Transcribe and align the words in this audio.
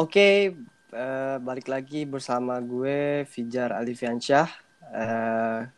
Oke, 0.00 0.56
uh, 0.96 1.36
balik 1.44 1.68
lagi 1.68 2.08
bersama 2.08 2.56
gue 2.64 3.28
Fijar 3.28 3.68
Alifiansyah, 3.76 4.48
uh, 4.96 5.68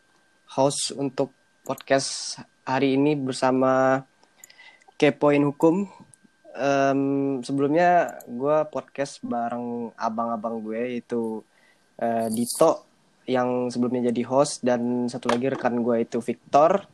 host 0.47 0.95
untuk 0.95 1.35
podcast 1.67 2.39
hari 2.63 2.95
ini 2.95 3.19
bersama 3.19 3.99
Kepoin 4.95 5.43
Hukum. 5.43 5.91
Um, 6.55 7.43
sebelumnya 7.43 8.23
gue 8.23 8.63
podcast 8.71 9.19
bareng 9.27 9.91
abang-abang 9.99 10.63
gue 10.63 11.03
itu 11.03 11.43
uh, 11.99 12.27
Dito 12.31 12.87
yang 13.27 13.67
sebelumnya 13.75 14.07
jadi 14.07 14.23
host 14.23 14.63
dan 14.63 15.11
satu 15.11 15.35
lagi 15.35 15.51
rekan 15.51 15.83
gue 15.83 15.99
itu 15.99 16.23
Victor. 16.23 16.87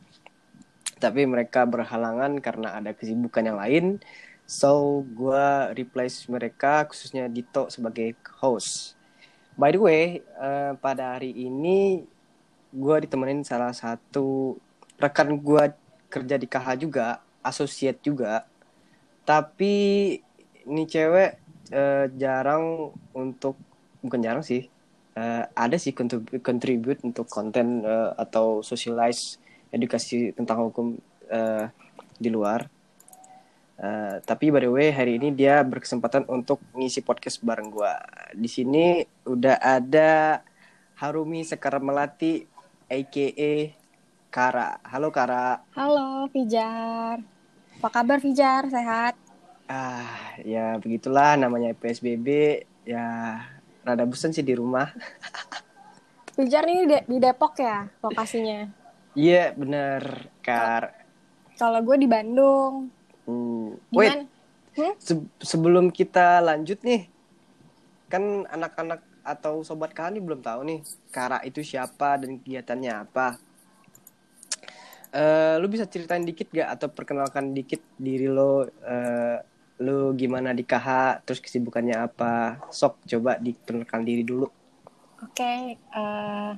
Tapi 0.98 1.30
mereka 1.30 1.62
berhalangan 1.62 2.42
karena 2.42 2.74
ada 2.74 2.90
kesibukan 2.90 3.54
yang 3.54 3.58
lain. 3.62 4.02
So, 4.50 5.06
gue 5.06 5.46
replace 5.78 6.26
mereka 6.26 6.82
khususnya 6.90 7.30
Dito 7.30 7.70
sebagai 7.70 8.18
host. 8.42 8.98
By 9.54 9.70
the 9.70 9.78
way, 9.78 10.26
uh, 10.42 10.74
pada 10.74 11.14
hari 11.14 11.30
ini 11.30 12.02
gue 12.74 12.96
ditemenin 13.06 13.46
salah 13.46 13.70
satu 13.70 14.58
rekan 14.98 15.38
gue 15.38 15.70
kerja 16.10 16.34
di 16.34 16.50
KH 16.50 16.82
juga, 16.82 17.22
associate 17.46 18.02
juga. 18.02 18.42
Tapi 19.22 19.74
ini 20.66 20.82
cewek 20.82 21.38
uh, 21.70 22.10
jarang 22.18 22.90
untuk 23.14 23.54
bukan 24.02 24.18
jarang 24.18 24.42
sih. 24.42 24.66
Uh, 25.14 25.46
ada 25.54 25.78
sih 25.78 25.94
contribute 26.42 26.98
untuk 27.06 27.30
konten 27.30 27.86
uh, 27.86 28.18
atau 28.18 28.66
socialize 28.66 29.38
edukasi 29.70 30.34
tentang 30.34 30.74
hukum 30.74 30.98
uh, 31.30 31.70
di 32.18 32.34
luar. 32.34 32.79
Uh, 33.80 34.20
tapi 34.28 34.52
by 34.52 34.60
the 34.60 34.68
way 34.68 34.92
hari 34.92 35.16
ini 35.16 35.32
dia 35.32 35.64
berkesempatan 35.64 36.28
untuk 36.28 36.60
ngisi 36.76 37.00
podcast 37.00 37.40
bareng 37.40 37.72
gue. 37.72 37.94
Di 38.36 38.44
sini 38.44 39.00
udah 39.24 39.56
ada 39.56 40.44
Harumi 41.00 41.40
Sekar 41.48 41.80
Melati 41.80 42.44
aka 42.92 43.56
Kara. 44.28 44.76
Halo 44.84 45.08
Kara. 45.08 45.64
Halo 45.72 46.28
Fijar. 46.28 47.24
Apa 47.80 47.88
kabar 47.88 48.20
Fijar? 48.20 48.68
Sehat? 48.68 49.16
Ah, 49.64 50.36
ya 50.44 50.76
begitulah 50.76 51.40
namanya 51.40 51.72
PSBB. 51.72 52.60
Ya 52.84 53.40
rada 53.80 54.04
bosan 54.04 54.36
sih 54.36 54.44
di 54.44 54.60
rumah. 54.60 54.92
Fijar 56.36 56.68
ini 56.68 56.84
di, 56.84 56.96
di 57.08 57.16
Depok 57.16 57.56
ya 57.56 57.88
lokasinya? 58.04 58.68
Iya, 59.16 59.56
yeah, 59.56 59.56
bener, 59.56 60.28
Kar. 60.44 60.92
Kalau 61.56 61.80
gue 61.80 61.96
di 61.96 62.04
Bandung. 62.04 62.99
Hmm. 63.30 63.78
Wait, 63.94 64.26
hmm? 64.74 64.94
Se 64.98 65.14
sebelum 65.38 65.94
kita 65.94 66.42
lanjut 66.42 66.82
nih, 66.82 67.06
kan 68.10 68.46
anak-anak 68.50 69.06
atau 69.22 69.62
sobat 69.62 69.94
kalian 69.94 70.24
belum 70.24 70.40
tahu 70.42 70.60
nih 70.66 70.80
Kara 71.12 71.38
itu 71.46 71.62
siapa 71.62 72.18
dan 72.18 72.40
kegiatannya 72.40 72.92
apa. 73.06 73.38
Uh, 75.10 75.58
lu 75.58 75.66
bisa 75.66 75.90
ceritain 75.90 76.22
dikit 76.22 76.54
gak 76.54 76.70
atau 76.78 76.86
perkenalkan 76.86 77.50
dikit 77.50 77.82
diri 77.98 78.30
lo, 78.30 78.62
uh, 78.62 79.36
lu 79.82 80.14
gimana 80.14 80.54
di 80.54 80.62
KH, 80.62 81.22
terus 81.26 81.42
kesibukannya 81.42 81.98
apa? 81.98 82.62
Sok 82.70 83.02
coba 83.10 83.34
diperkenalkan 83.42 84.06
diri 84.06 84.22
dulu. 84.22 84.46
Oke, 85.20 85.34
okay, 85.34 85.60
uh, 85.92 85.98
eh, 85.98 86.52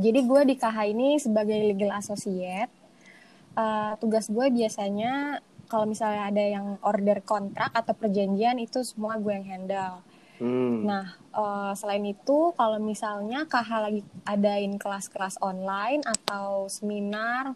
jadi 0.00 0.24
gue 0.24 0.40
di 0.48 0.54
KH 0.56 0.78
ini 0.96 1.20
sebagai 1.20 1.60
legal 1.60 1.92
associate. 1.92 2.72
Uh, 3.52 4.00
tugas 4.00 4.32
gue 4.32 4.48
biasanya 4.48 5.44
kalau 5.72 5.88
misalnya 5.88 6.28
ada 6.28 6.44
yang 6.44 6.76
order 6.84 7.24
kontrak 7.24 7.72
atau 7.72 7.96
perjanjian 7.96 8.60
itu 8.60 8.84
semua 8.84 9.16
gue 9.16 9.32
yang 9.32 9.48
handle 9.48 10.04
Hmm. 10.42 10.82
Nah, 10.82 11.14
uh, 11.30 11.70
selain 11.78 12.02
itu 12.02 12.50
kalau 12.58 12.82
misalnya 12.82 13.46
KH 13.46 13.70
lagi 13.78 14.02
adain 14.26 14.74
kelas-kelas 14.74 15.38
online 15.38 16.02
atau 16.02 16.66
seminar, 16.66 17.54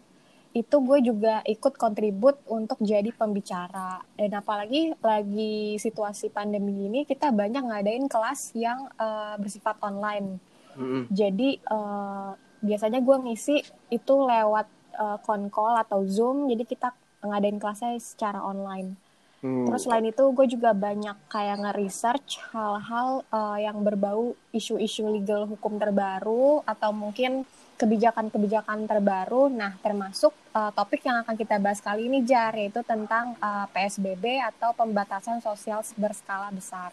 itu 0.55 0.75
gue 0.79 0.99
juga 1.03 1.43
ikut 1.43 1.75
kontribut 1.75 2.39
untuk 2.47 2.79
jadi 2.79 3.11
pembicara. 3.11 3.99
Dan 4.15 4.39
apalagi 4.39 4.95
lagi 5.03 5.75
situasi 5.75 6.31
pandemi 6.31 6.87
ini, 6.87 7.03
kita 7.03 7.35
banyak 7.35 7.67
ngadain 7.67 8.07
kelas 8.07 8.55
yang 8.55 8.87
uh, 8.95 9.35
bersifat 9.35 9.75
online. 9.83 10.39
Hmm. 10.79 11.11
Jadi 11.11 11.59
uh, 11.67 12.39
biasanya 12.63 13.03
gue 13.03 13.17
ngisi 13.27 13.67
itu 13.91 14.13
lewat 14.15 14.67
uh, 14.95 15.19
call 15.51 15.75
atau 15.75 16.07
Zoom, 16.07 16.47
jadi 16.47 16.63
kita 16.63 16.95
ngadain 17.21 17.57
kelasnya 17.57 17.97
secara 17.97 18.41
online. 18.41 18.97
Hmm. 19.37 19.69
Terus 19.69 19.85
selain 19.85 20.05
itu 20.09 20.23
gue 20.33 20.47
juga 20.49 20.73
banyak 20.73 21.13
kayak 21.29 21.61
nge-research 21.61 22.41
hal-hal 22.49 23.21
uh, 23.29 23.57
yang 23.61 23.85
berbau 23.85 24.33
isu-isu 24.49 25.05
legal 25.05 25.45
hukum 25.45 25.77
terbaru 25.77 26.65
atau 26.65 26.89
mungkin 26.89 27.45
kebijakan-kebijakan 27.77 28.89
terbaru. 28.89 29.53
Nah, 29.53 29.77
termasuk 29.85 30.33
uh, 30.57 30.73
topik 30.73 31.05
yang 31.05 31.21
akan 31.21 31.37
kita 31.37 31.61
bahas 31.61 31.77
kali 31.77 32.09
ini 32.09 32.25
Jar 32.25 32.57
yaitu 32.57 32.81
tentang 32.81 33.37
uh, 33.37 33.69
eh, 33.69 33.85
PSBB 33.85 34.41
atau 34.41 34.73
pembatasan 34.73 35.39
sosial 35.39 35.85
berskala 35.93 36.49
besar. 36.49 36.89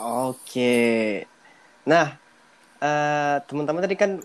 Oke. 0.00 1.28
Nah, 1.84 2.16
uh, 2.80 3.36
teman-teman 3.44 3.84
tadi 3.84 3.96
kan 4.00 4.16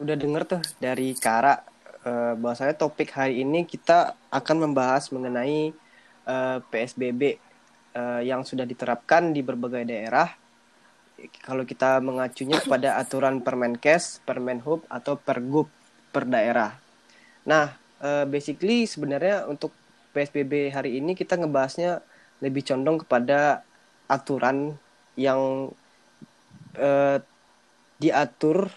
udah 0.00 0.16
denger 0.16 0.42
tuh 0.48 0.62
dari 0.80 1.12
Kara 1.12 1.75
uh, 2.06 2.32
bahwasanya 2.38 2.78
topik 2.78 3.10
hari 3.10 3.42
ini 3.42 3.66
kita 3.66 4.14
akan 4.30 4.70
membahas 4.70 5.10
mengenai 5.10 5.74
uh, 6.26 6.32
eh, 6.32 6.58
PSBB 6.70 7.22
uh, 7.22 7.32
eh, 7.98 8.22
yang 8.30 8.46
sudah 8.46 8.62
diterapkan 8.62 9.34
di 9.34 9.42
berbagai 9.42 9.82
daerah. 9.86 10.30
Kalau 11.42 11.64
kita 11.64 11.98
mengacunya 12.04 12.60
kepada 12.60 13.00
aturan 13.00 13.40
Permenkes, 13.40 14.20
Permenhub 14.22 14.84
atau 14.92 15.16
Pergub 15.16 15.72
per 16.12 16.28
daerah. 16.28 16.76
Nah, 17.48 17.72
uh, 18.04 18.28
basically 18.28 18.84
sebenarnya 18.84 19.48
untuk 19.48 19.72
PSBB 20.12 20.72
hari 20.72 21.00
ini 21.00 21.16
kita 21.16 21.40
ngebahasnya 21.40 22.04
lebih 22.44 22.64
condong 22.68 23.00
kepada 23.00 23.64
aturan 24.12 24.76
yang 25.16 25.72
uh, 26.76 27.16
diatur 27.96 28.68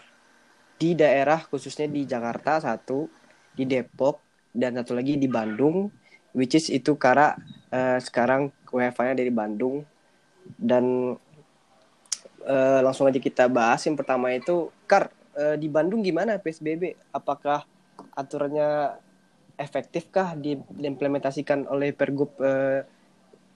di 0.79 0.95
daerah 0.95 1.43
khususnya 1.43 1.91
di 1.91 2.07
Jakarta 2.07 2.63
satu, 2.63 3.18
di 3.53 3.63
Depok 3.65 4.21
dan 4.53 4.77
satu 4.77 4.97
lagi 4.97 5.15
di 5.15 5.29
Bandung 5.29 5.89
which 6.33 6.57
is 6.57 6.69
itu 6.69 6.93
Kara 6.97 7.33
uh, 7.73 7.97
sekarang 8.01 8.53
WFA-nya 8.69 9.15
dari 9.17 9.31
Bandung. 9.33 9.85
Dan 10.57 11.13
uh, 12.45 12.79
langsung 12.81 13.09
aja 13.09 13.21
kita 13.21 13.49
bahas. 13.49 13.85
Yang 13.85 14.05
pertama 14.05 14.33
itu 14.33 14.69
Kar 14.89 15.09
uh, 15.37 15.55
di 15.57 15.69
Bandung 15.69 16.01
gimana 16.01 16.37
PSBB 16.41 16.97
apakah 17.13 17.65
aturannya 18.15 18.97
efektifkah 19.59 20.39
di, 20.39 20.55
diimplementasikan 20.55 21.67
oleh 21.67 21.91
Pergub 21.91 22.31
uh, 22.39 22.81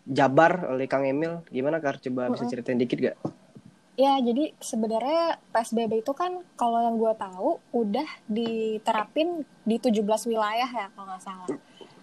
Jabar 0.03 0.67
oleh 0.69 0.85
Kang 0.85 1.07
Emil? 1.07 1.41
Gimana 1.49 1.79
Kar? 1.79 2.01
Coba 2.01 2.29
bisa 2.29 2.45
ceritain 2.49 2.77
dikit 2.77 2.99
gak? 2.99 3.17
Ya, 3.93 4.17
jadi 4.17 4.57
sebenarnya 4.57 5.37
PSBB 5.53 6.01
itu 6.01 6.13
kan 6.17 6.41
kalau 6.57 6.81
yang 6.81 6.97
gue 6.97 7.13
tahu 7.13 7.61
udah 7.77 8.09
diterapin 8.25 9.45
di 9.61 9.77
17 9.77 10.01
wilayah 10.33 10.65
ya 10.65 10.87
kalau 10.97 11.13
nggak 11.13 11.21
salah. 11.21 11.49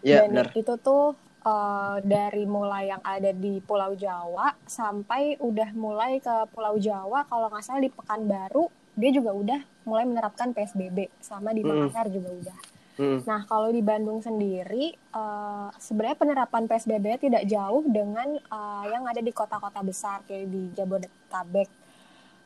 Ya, 0.00 0.24
Dan 0.24 0.38
benar. 0.38 0.46
itu 0.54 0.74
tuh 0.78 1.18
uh, 1.44 1.96
dari 2.04 2.44
mulai 2.46 2.94
yang 2.94 3.02
ada 3.02 3.34
di 3.34 3.58
Pulau 3.64 3.98
Jawa 3.98 4.54
sampai 4.64 5.36
udah 5.40 5.74
mulai 5.74 6.20
ke 6.20 6.34
Pulau 6.52 6.76
Jawa 6.78 7.26
kalau 7.28 7.50
nggak 7.50 7.64
salah 7.64 7.82
di 7.82 7.90
Pekanbaru 7.92 8.70
dia 8.94 9.10
juga 9.14 9.30
udah 9.32 9.60
mulai 9.88 10.04
menerapkan 10.04 10.52
PSBB 10.52 11.08
sama 11.22 11.56
di 11.56 11.64
Makassar 11.64 12.10
mm. 12.10 12.12
juga 12.12 12.30
udah. 12.36 12.58
Mm. 13.00 13.18
Nah 13.24 13.40
kalau 13.48 13.68
di 13.72 13.80
Bandung 13.80 14.20
sendiri 14.20 14.92
uh, 15.16 15.72
sebenarnya 15.80 16.18
penerapan 16.20 16.68
PSBB 16.68 17.06
tidak 17.30 17.48
jauh 17.48 17.80
dengan 17.88 18.36
uh, 18.52 18.84
yang 18.86 19.08
ada 19.08 19.24
di 19.24 19.32
kota-kota 19.32 19.80
besar 19.80 20.20
kayak 20.28 20.46
di 20.52 20.68
Jabodetabek. 20.76 21.79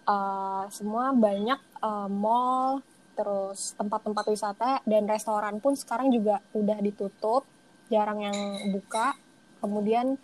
Uh, 0.04 0.68
semua 0.68 1.16
banyak 1.16 1.56
uh, 1.80 2.12
mall 2.12 2.84
terus 3.14 3.72
tempat-tempat 3.78 4.24
wisata 4.28 4.70
dan 4.84 5.08
restoran 5.08 5.62
pun 5.62 5.72
sekarang 5.78 6.12
juga 6.12 6.42
udah 6.52 6.76
ditutup 6.82 7.46
jarang 7.88 8.20
yang 8.20 8.38
buka 8.74 9.16
kemudian 9.64 10.20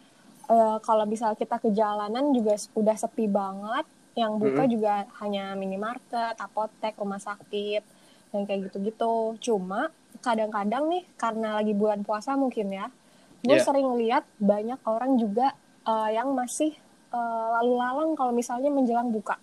uh, 0.50 0.77
kalau 0.82 1.06
misal 1.06 1.32
kita 1.38 1.56
ke 1.62 1.71
jalanan 1.73 2.35
juga 2.35 2.59
udah 2.77 2.97
sepi 2.99 3.31
banget 3.31 3.87
yang 4.19 4.37
buka 4.37 4.67
mm-hmm. 4.67 4.75
juga 4.75 5.06
hanya 5.23 5.55
minimarket 5.55 6.37
apotek 6.37 6.99
rumah 6.99 7.23
sakit 7.23 7.81
dan 8.35 8.44
kayak 8.44 8.69
gitu-gitu 8.69 9.38
cuma 9.38 9.88
kadang-kadang 10.21 10.91
nih 10.91 11.03
karena 11.15 11.62
lagi 11.62 11.73
bulan 11.73 12.03
puasa 12.03 12.35
mungkin 12.35 12.75
ya 12.75 12.91
gue 13.41 13.56
yeah. 13.56 13.65
sering 13.65 13.88
lihat 13.97 14.26
banyak 14.37 14.76
orang 14.85 15.17
juga 15.17 15.55
uh, 15.88 16.11
yang 16.12 16.35
masih 16.37 16.75
uh, 17.15 17.56
lalu 17.62 17.73
lalang 17.79 18.11
kalau 18.19 18.35
misalnya 18.35 18.69
menjelang 18.69 19.09
buka 19.09 19.41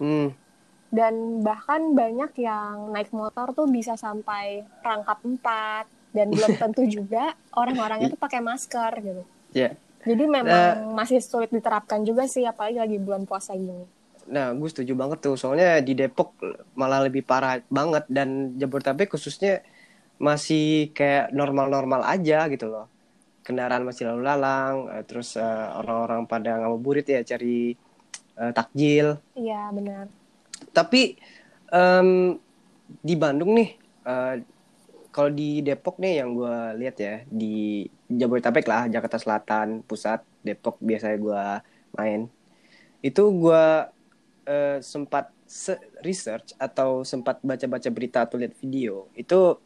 mm 0.00 0.48
dan 0.88 1.44
bahkan 1.44 1.92
banyak 1.92 2.32
yang 2.40 2.88
naik 2.96 3.12
motor 3.12 3.52
tuh 3.52 3.68
bisa 3.68 3.92
sampai 4.00 4.64
rangkap 4.80 5.20
empat 5.20 5.84
dan 6.16 6.32
belum 6.32 6.56
tentu 6.60 6.88
juga 6.88 7.36
orang-orangnya 7.52 8.16
tuh 8.16 8.20
pakai 8.20 8.40
masker 8.40 8.92
gitu. 9.04 9.22
Yeah. 9.52 9.76
Jadi 10.08 10.24
memang 10.24 10.96
masih 10.96 11.20
sulit 11.20 11.52
diterapkan 11.52 12.06
juga 12.06 12.24
sih, 12.24 12.46
apalagi 12.48 12.80
lagi 12.80 12.96
bulan 12.96 13.28
puasa 13.28 13.52
gini. 13.52 13.84
Nah, 14.28 14.56
gue 14.56 14.68
setuju 14.70 14.96
banget 14.96 15.20
tuh. 15.20 15.36
Soalnya 15.36 15.84
di 15.84 15.92
Depok 15.92 16.32
malah 16.72 17.04
lebih 17.04 17.26
parah 17.26 17.60
banget 17.68 18.08
dan 18.08 18.56
Jabodetabek 18.56 19.12
khususnya 19.12 19.60
masih 20.16 20.94
kayak 20.96 21.34
normal-normal 21.36 22.06
aja 22.08 22.48
gitu 22.48 22.70
loh. 22.70 22.86
Kendaraan 23.44 23.84
masih 23.84 24.08
lalu 24.08 24.22
lalang, 24.24 24.88
eh, 24.92 25.04
terus 25.04 25.36
eh, 25.36 25.68
orang-orang 25.76 26.24
pada 26.24 26.56
ngabuburit 26.56 27.04
ya 27.08 27.20
cari 27.24 27.76
eh, 28.38 28.52
takjil. 28.54 29.18
Iya, 29.34 29.68
benar. 29.74 30.06
Tapi 30.72 31.18
em, 31.74 32.38
di 33.02 33.14
Bandung 33.18 33.52
nih, 33.58 33.70
eh, 34.06 34.34
kalau 35.10 35.30
di 35.34 35.60
Depok 35.66 35.98
nih 35.98 36.22
yang 36.22 36.38
gue 36.38 36.56
lihat 36.78 36.96
ya 37.02 37.14
di 37.26 37.84
Jabodetabek 38.08 38.66
lah, 38.70 38.86
Jakarta 38.86 39.18
Selatan, 39.18 39.82
Pusat, 39.82 40.22
Depok 40.46 40.78
biasanya 40.78 41.18
gue 41.18 41.44
main. 41.98 42.20
Itu 43.02 43.34
gue 43.34 43.64
eh, 44.48 44.78
sempat 44.80 45.34
se- 45.48 45.80
research 46.04 46.52
atau 46.60 47.02
sempat 47.02 47.40
baca-baca 47.40 47.88
berita 47.88 48.28
atau 48.28 48.36
lihat 48.36 48.54
video 48.60 49.08
itu 49.16 49.56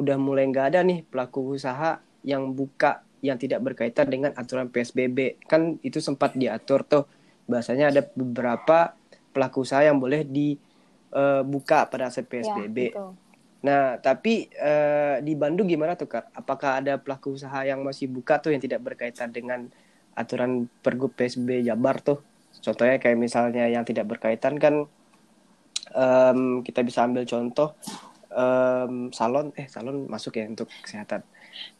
udah 0.00 0.16
mulai 0.16 0.48
nggak 0.48 0.66
ada 0.74 0.80
nih 0.80 1.04
pelaku 1.04 1.54
usaha 1.54 2.00
yang 2.24 2.56
buka 2.56 3.04
yang 3.20 3.36
tidak 3.36 3.60
berkaitan 3.60 4.08
dengan 4.08 4.30
aturan 4.38 4.72
PSBB 4.72 5.42
kan 5.44 5.76
itu 5.84 6.00
sempat 6.00 6.32
diatur 6.38 6.86
tuh 6.86 7.04
bahasanya 7.48 7.90
ada 7.90 8.04
beberapa 8.12 8.92
pelaku 9.32 9.64
usaha 9.64 9.80
yang 9.80 9.96
boleh 9.96 10.22
dibuka 10.22 11.88
pada 11.88 12.12
saat 12.12 12.28
PSBB. 12.28 12.92
Ya. 12.92 13.10
Nah 13.58 13.98
tapi 13.98 14.46
eh, 14.52 15.18
di 15.24 15.34
Bandung 15.34 15.66
gimana 15.66 15.96
tuh 15.98 16.06
kak? 16.06 16.30
Apakah 16.36 16.78
ada 16.84 17.00
pelaku 17.00 17.34
usaha 17.34 17.64
yang 17.64 17.82
masih 17.82 18.06
buka 18.06 18.38
tuh 18.38 18.54
yang 18.54 18.62
tidak 18.62 18.84
berkaitan 18.84 19.32
dengan 19.32 19.66
aturan 20.14 20.68
Pergub 20.84 21.16
PSBB 21.16 21.66
Jabar 21.66 21.98
tuh? 22.04 22.20
Contohnya 22.60 23.00
kayak 23.00 23.18
misalnya 23.18 23.66
yang 23.66 23.82
tidak 23.82 24.06
berkaitan 24.06 24.60
kan 24.60 24.86
em, 25.94 26.40
kita 26.62 26.82
bisa 26.84 27.06
ambil 27.06 27.24
contoh 27.24 27.74
em, 28.30 29.10
salon 29.14 29.54
eh 29.56 29.66
salon 29.70 30.06
masuk 30.06 30.36
ya 30.38 30.46
untuk 30.46 30.68
kesehatan. 30.84 31.22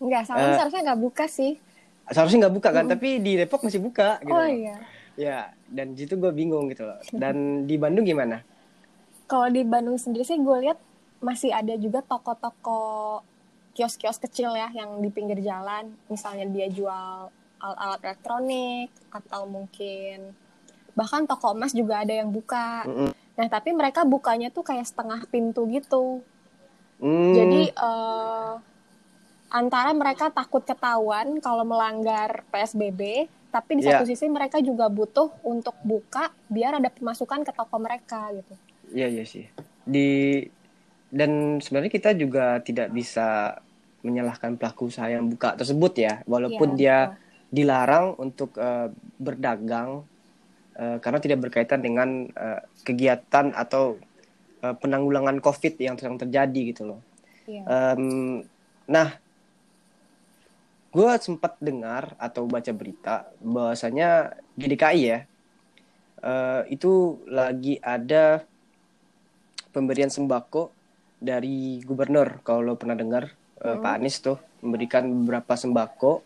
Enggak, 0.03 0.26
salon 0.26 0.49
Eh, 0.50 0.55
seharusnya 0.59 0.82
nggak 0.93 1.00
buka 1.03 1.25
sih. 1.31 1.59
Seharusnya 2.09 2.49
nggak 2.49 2.56
buka 2.56 2.69
kan, 2.73 2.85
tapi 2.88 3.20
di 3.20 3.37
Depok 3.37 3.61
masih 3.69 3.85
buka 3.85 4.17
gitu. 4.25 4.32
Oh 4.32 4.49
iya. 4.49 4.81
Ya, 5.19 5.50
dan 5.67 5.99
situ 5.99 6.15
gue 6.15 6.31
bingung 6.31 6.70
gitu 6.70 6.87
loh. 6.87 7.03
Dan 7.11 7.67
di 7.67 7.75
Bandung 7.75 8.06
gimana? 8.06 8.38
Kalau 9.26 9.50
di 9.50 9.67
Bandung 9.67 9.99
sendiri 9.99 10.23
sih 10.23 10.38
gue 10.38 10.56
lihat 10.62 10.79
masih 11.19 11.50
ada 11.50 11.75
juga 11.75 12.06
toko-toko 12.06 13.20
kios-kios 13.75 14.23
kecil 14.23 14.55
ya 14.55 14.70
yang 14.70 15.03
di 15.03 15.11
pinggir 15.11 15.43
jalan. 15.43 15.91
Misalnya 16.06 16.47
dia 16.47 16.70
jual 16.70 17.35
alat-alat 17.59 18.00
elektronik 18.06 18.94
atau 19.11 19.50
mungkin 19.50 20.31
bahkan 20.94 21.26
toko 21.26 21.50
emas 21.50 21.75
juga 21.75 22.06
ada 22.06 22.15
yang 22.15 22.31
buka. 22.31 22.87
Mm-mm. 22.87 23.11
Nah, 23.38 23.47
tapi 23.47 23.70
mereka 23.75 24.03
bukanya 24.06 24.50
tuh 24.50 24.67
kayak 24.67 24.87
setengah 24.87 25.26
pintu 25.31 25.67
gitu. 25.70 26.23
Hmm, 26.99 27.35
Jadi 27.35 27.70
eh, 27.70 28.53
antara 29.50 29.91
mereka 29.94 30.31
takut 30.31 30.62
ketahuan 30.67 31.38
kalau 31.38 31.62
melanggar 31.62 32.43
PSBB, 32.50 33.31
tapi 33.48 33.80
di 33.80 33.82
Ya. 33.84 33.96
satu 33.96 34.04
sisi 34.04 34.28
mereka 34.28 34.60
juga 34.60 34.92
butuh 34.92 35.32
untuk 35.42 35.74
buka 35.80 36.28
biar 36.48 36.78
ada 36.78 36.92
pemasukan 36.92 37.44
ke 37.44 37.52
toko 37.52 37.76
mereka 37.80 38.28
gitu. 38.36 38.54
Iya 38.92 39.08
iya 39.08 39.24
sih. 39.24 39.48
Di 39.88 40.44
dan 41.08 41.56
sebenarnya 41.56 41.88
kita 41.88 42.10
juga 42.12 42.60
tidak 42.60 42.92
bisa 42.92 43.56
menyalahkan 44.04 44.60
pelaku 44.60 44.92
usaha 44.92 45.08
yang 45.08 45.26
buka 45.26 45.56
tersebut 45.56 45.92
ya, 45.96 46.20
walaupun 46.28 46.76
Iya, 46.76 46.78
dia 46.78 46.96
betul. 47.08 47.16
dilarang 47.48 48.06
untuk 48.20 48.50
eh, 48.60 48.92
berdagang 49.16 50.04
eh, 50.76 50.96
karena 51.00 51.18
tidak 51.18 51.38
berkaitan 51.48 51.80
dengan 51.80 52.28
eh, 52.28 52.60
kegiatan 52.84 53.56
atau 53.56 53.96
eh, 54.60 54.74
penanggulangan 54.76 55.40
COVID 55.40 55.74
yang 55.80 55.96
sedang 55.96 56.20
terjadi 56.20 56.60
gitu 56.76 56.94
loh. 56.94 57.00
Iya. 57.48 57.64
Em, 57.96 58.44
nah, 58.84 59.16
gue 60.98 61.10
sempat 61.22 61.54
dengar 61.62 62.18
atau 62.18 62.50
baca 62.50 62.72
berita 62.74 63.30
bahwasanya 63.38 64.34
di 64.58 64.66
DKI 64.74 65.02
ya 65.06 65.18
eh, 66.26 66.62
itu 66.74 67.22
lagi 67.30 67.78
ada 67.78 68.42
pemberian 69.70 70.10
sembako 70.10 70.74
dari 71.22 71.78
gubernur 71.86 72.42
kalau 72.42 72.66
lo 72.66 72.74
pernah 72.74 72.98
dengar 72.98 73.38
Hmm. 73.58 73.82
Pak 73.82 73.94
Anies 73.98 74.22
tuh 74.22 74.38
memberikan 74.62 75.02
beberapa 75.02 75.58
sembako 75.58 76.22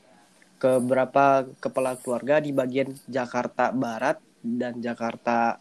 ke 0.60 0.78
beberapa 0.84 1.48
kepala 1.58 1.96
keluarga 1.98 2.38
di 2.38 2.52
bagian 2.52 2.92
Jakarta 3.08 3.72
Barat 3.72 4.20
dan 4.44 4.78
Jakarta 4.84 5.56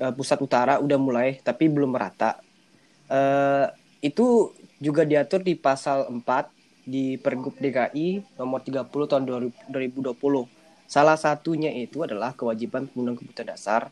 eh, 0.00 0.12
Pusat 0.12 0.38
Utara 0.40 0.74
udah 0.80 0.98
mulai 0.98 1.38
tapi 1.44 1.68
belum 1.68 1.92
merata. 1.92 2.40
Eh, 3.12 3.66
itu 4.00 4.52
juga 4.80 5.04
diatur 5.04 5.44
di 5.44 5.52
pasal 5.56 6.08
4 6.08 6.24
di 6.84 7.16
Pergub 7.16 7.56
DKI 7.56 8.38
nomor 8.38 8.60
30 8.60 8.88
tahun 8.88 9.24
2020. 9.72 10.14
Salah 10.84 11.16
satunya 11.16 11.72
itu 11.72 12.04
adalah 12.04 12.36
kewajiban 12.36 12.86
pemenuhan 12.88 13.16
kebutuhan 13.16 13.56
dasar 13.56 13.88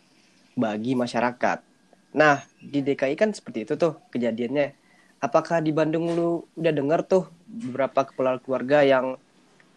bagi 0.53 0.93
masyarakat. 0.93 1.65
Nah, 2.13 2.45
di 2.61 2.85
DKI 2.85 3.17
kan 3.17 3.33
seperti 3.33 3.65
itu 3.65 3.75
tuh 3.81 3.97
kejadiannya. 4.13 4.77
Apakah 5.23 5.65
di 5.65 5.73
Bandung 5.73 6.13
lu 6.13 6.45
udah 6.59 6.73
dengar 6.75 7.01
tuh 7.09 7.31
beberapa 7.49 8.05
kepala 8.05 8.37
keluarga 8.43 8.85
yang 8.85 9.17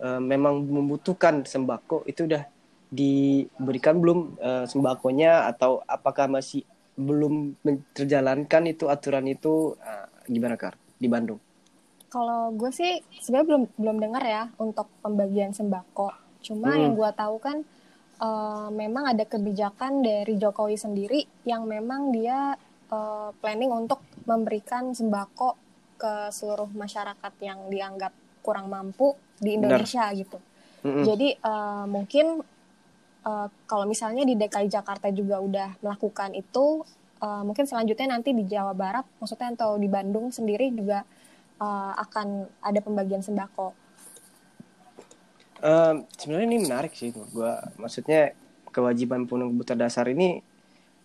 eh, 0.03 0.21
memang 0.21 0.59
membutuhkan 0.65 1.47
sembako 1.47 2.03
itu 2.09 2.27
udah 2.27 2.43
diberikan 2.91 3.97
belum 4.03 4.19
eh, 4.41 4.65
sembakonya 4.67 5.47
atau 5.55 5.79
apakah 5.87 6.27
masih 6.27 6.67
belum 6.95 7.59
terjalankan 7.91 8.71
itu 8.71 8.87
aturan 8.87 9.27
itu 9.27 9.75
Eh, 9.79 10.07
gimana 10.31 10.57
Kar 10.57 10.73
di 10.97 11.07
Bandung? 11.07 11.39
Kalau 12.07 12.53
gue 12.55 12.71
sih 12.71 13.03
sebenarnya 13.19 13.47
belum 13.49 13.63
belum 13.75 13.97
dengar 13.99 14.23
ya 14.23 14.43
untuk 14.57 14.87
pembagian 14.99 15.51
sembako. 15.51 16.13
Cuma 16.39 16.71
Hmm. 16.71 16.81
yang 16.81 16.93
gue 16.95 17.11
tahu 17.11 17.35
kan 17.39 17.57
eh, 18.15 18.67
memang 18.71 19.11
ada 19.11 19.27
kebijakan 19.27 19.99
dari 19.99 20.39
Jokowi 20.39 20.79
sendiri 20.79 21.19
yang 21.43 21.67
memang 21.67 22.15
dia 22.15 22.55
eh, 22.87 23.29
planning 23.41 23.71
untuk 23.73 23.99
memberikan 24.23 24.95
sembako 24.95 25.59
ke 25.95 26.31
seluruh 26.31 26.71
masyarakat 26.71 27.33
yang 27.41 27.67
dianggap 27.67 28.11
kurang 28.39 28.69
mampu 28.69 29.11
di 29.35 29.57
Benar. 29.57 29.83
Indonesia 29.83 30.05
gitu. 30.15 30.37
Mm-mm. 30.85 31.03
Jadi 31.03 31.29
eh, 31.35 31.85
mungkin 31.89 32.39
eh, 33.25 33.47
kalau 33.65 33.83
misalnya 33.83 34.23
di 34.23 34.37
DKI 34.37 34.69
Jakarta 34.69 35.09
juga 35.11 35.41
udah 35.41 35.69
melakukan 35.81 36.31
itu, 36.37 36.85
eh, 37.19 37.41
mungkin 37.43 37.65
selanjutnya 37.65 38.15
nanti 38.15 38.31
di 38.31 38.45
Jawa 38.45 38.71
Barat, 38.71 39.03
maksudnya 39.19 39.51
atau 39.51 39.75
di 39.75 39.89
Bandung 39.89 40.29
sendiri 40.31 40.71
juga 40.71 41.03
eh, 41.61 41.93
akan 41.99 42.49
ada 42.63 42.79
pembagian 42.83 43.23
sembako. 43.23 43.75
Em, 45.63 46.03
sebenarnya 46.19 46.47
ini 46.51 46.59
menarik 46.61 46.93
sih 46.93 47.09
menurut 47.15 47.31
gue. 47.31 47.53
Maksudnya 47.79 48.35
kewajiban 48.75 49.23
pemenuhan 49.23 49.55
kebutuhan 49.55 49.79
dasar 49.79 50.05
ini 50.11 50.43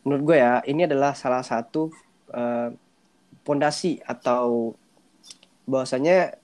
menurut 0.02 0.23
gue 0.33 0.37
ya 0.42 0.59
ini 0.66 0.90
adalah 0.90 1.14
salah 1.14 1.45
satu 1.47 1.95
eh, 2.35 2.75
pondasi 3.47 4.02
atau 4.02 4.75
bahwasanya 5.71 6.35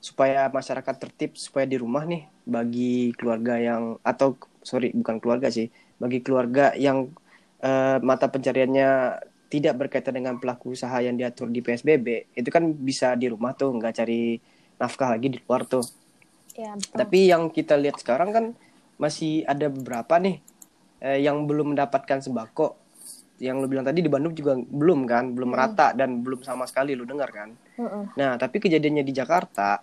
supaya 0.00 0.48
masyarakat 0.48 0.94
tertib 0.96 1.36
supaya 1.36 1.68
di 1.68 1.76
rumah 1.76 2.08
nih 2.08 2.24
bagi 2.48 3.12
keluarga 3.20 3.60
yang 3.60 4.00
atau 4.00 4.40
sorry 4.64 4.96
bukan 4.96 5.20
keluarga 5.20 5.52
sih 5.52 5.68
bagi 6.00 6.24
keluarga 6.24 6.72
yang 6.80 7.12
eh, 7.60 7.98
mata 8.00 8.32
pencariannya 8.32 9.20
tidak 9.50 9.74
berkaitan 9.76 10.14
dengan 10.14 10.38
pelaku 10.38 10.72
usaha 10.72 10.94
yang 11.02 11.18
diatur 11.18 11.50
di 11.50 11.58
PSBB 11.58 12.32
itu 12.32 12.48
kan 12.48 12.70
bisa 12.70 13.12
di 13.12 13.26
rumah 13.26 13.50
tuh 13.52 13.74
nggak 13.74 13.92
cari 13.92 14.38
nafkah 14.78 15.12
lagi 15.12 15.28
di 15.28 15.38
luar 15.42 15.66
tuh 15.66 15.82
Ya, 16.50 16.74
betul. 16.74 16.96
tapi 16.98 17.18
yang 17.26 17.46
kita 17.48 17.78
lihat 17.78 17.98
sekarang 17.98 18.30
kan 18.30 18.44
masih 18.96 19.46
ada 19.46 19.70
beberapa 19.70 20.18
nih 20.18 20.42
eh, 21.00 21.22
yang 21.22 21.46
belum 21.46 21.72
mendapatkan 21.72 22.20
sembako. 22.20 22.74
Yang 23.40 23.56
lu 23.56 23.66
bilang 23.70 23.86
tadi 23.86 24.02
di 24.02 24.10
Bandung 24.10 24.34
juga 24.34 24.58
belum 24.58 25.06
kan, 25.08 25.32
belum 25.32 25.46
Hmm. 25.48 25.54
merata 25.56 25.96
dan 25.96 26.20
belum 26.20 26.42
sama 26.42 26.68
sekali 26.68 26.92
lu 26.92 27.08
dengar 27.08 27.30
kan. 27.32 27.54
Mm-mm. 27.78 28.12
Nah, 28.12 28.36
tapi 28.36 28.60
kejadiannya 28.60 29.00
di 29.00 29.14
Jakarta, 29.14 29.80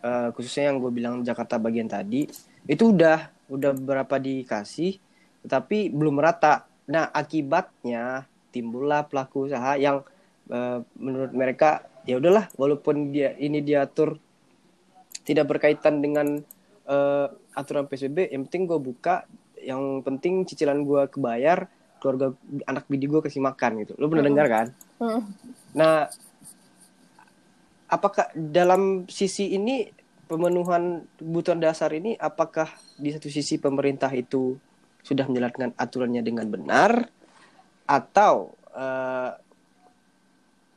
eh, 0.00 0.28
khususnya 0.34 0.72
yang 0.72 0.82
gue 0.82 0.90
bilang 0.90 1.22
Jakarta 1.22 1.60
bagian 1.60 1.86
tadi, 1.86 2.26
itu 2.66 2.84
udah 2.90 3.30
udah 3.46 3.70
beberapa 3.76 4.18
dikasih, 4.18 4.98
tetapi 5.46 5.92
belum 5.92 6.18
merata. 6.18 6.66
Nah, 6.90 7.12
akibatnya 7.14 8.26
timbullah 8.50 9.06
pelaku 9.06 9.50
usaha 9.50 9.78
yang 9.78 10.02
eh, 10.50 10.78
menurut 10.98 11.32
mereka 11.32 11.86
ya 12.04 12.18
udahlah, 12.18 12.50
walaupun 12.58 13.14
dia 13.14 13.34
ini 13.38 13.62
diatur 13.62 14.18
tidak 15.24 15.46
berkaitan 15.46 16.02
dengan 16.02 16.42
eh, 16.86 17.26
aturan 17.54 17.86
PSBB, 17.86 18.30
yang 18.34 18.46
penting 18.50 18.66
gue 18.66 18.78
buka, 18.82 19.24
yang 19.62 20.02
penting 20.02 20.42
cicilan 20.46 20.82
gue 20.82 21.06
kebayar, 21.08 21.66
keluarga 22.00 22.32
anak 22.66 22.88
bini 22.88 23.06
gue 23.06 23.20
kasih 23.20 23.44
makan 23.44 23.84
gitu. 23.84 23.92
Lu 24.00 24.08
pernah 24.08 24.26
dengar 24.26 24.46
kan? 24.48 24.66
Nah, 25.76 26.08
apakah 27.90 28.32
dalam 28.34 29.04
sisi 29.10 29.52
ini 29.52 29.90
pemenuhan 30.30 31.02
kebutuhan 31.18 31.58
dasar 31.58 31.90
ini 31.90 32.14
apakah 32.14 32.70
di 32.94 33.10
satu 33.10 33.26
sisi 33.26 33.58
pemerintah 33.58 34.14
itu 34.14 34.54
sudah 35.02 35.26
menjalankan 35.26 35.74
aturannya 35.74 36.22
dengan 36.22 36.46
benar 36.46 37.10
atau 37.90 38.54
uh, 38.70 39.34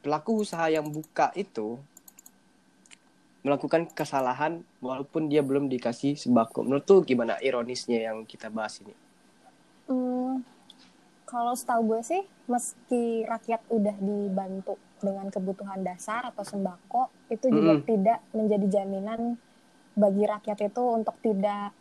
pelaku 0.02 0.42
usaha 0.42 0.66
yang 0.66 0.90
buka 0.90 1.30
itu 1.38 1.78
melakukan 3.46 3.86
kesalahan 3.94 4.66
walaupun 4.82 5.30
dia 5.30 5.46
belum 5.46 5.70
dikasih 5.70 6.18
sembako. 6.18 6.66
Menurut 6.66 6.88
tuh 6.90 7.06
gimana 7.06 7.38
ironisnya 7.38 8.10
yang 8.10 8.26
kita 8.26 8.50
bahas 8.50 8.82
ini? 8.82 8.96
Hmm, 9.86 10.42
kalau 11.28 11.54
setahu 11.54 11.94
gue 11.94 12.02
sih, 12.02 12.22
meski 12.48 13.28
rakyat 13.28 13.62
udah 13.68 13.96
dibantu 14.00 14.80
dengan 15.04 15.28
kebutuhan 15.28 15.84
dasar 15.84 16.32
atau 16.32 16.48
sembako, 16.48 17.12
itu 17.28 17.52
juga 17.52 17.78
mm. 17.78 17.84
tidak 17.84 18.20
menjadi 18.32 18.66
jaminan 18.80 19.36
bagi 19.94 20.24
rakyat 20.24 20.72
itu 20.72 20.84
untuk 20.88 21.20
tidak 21.20 21.76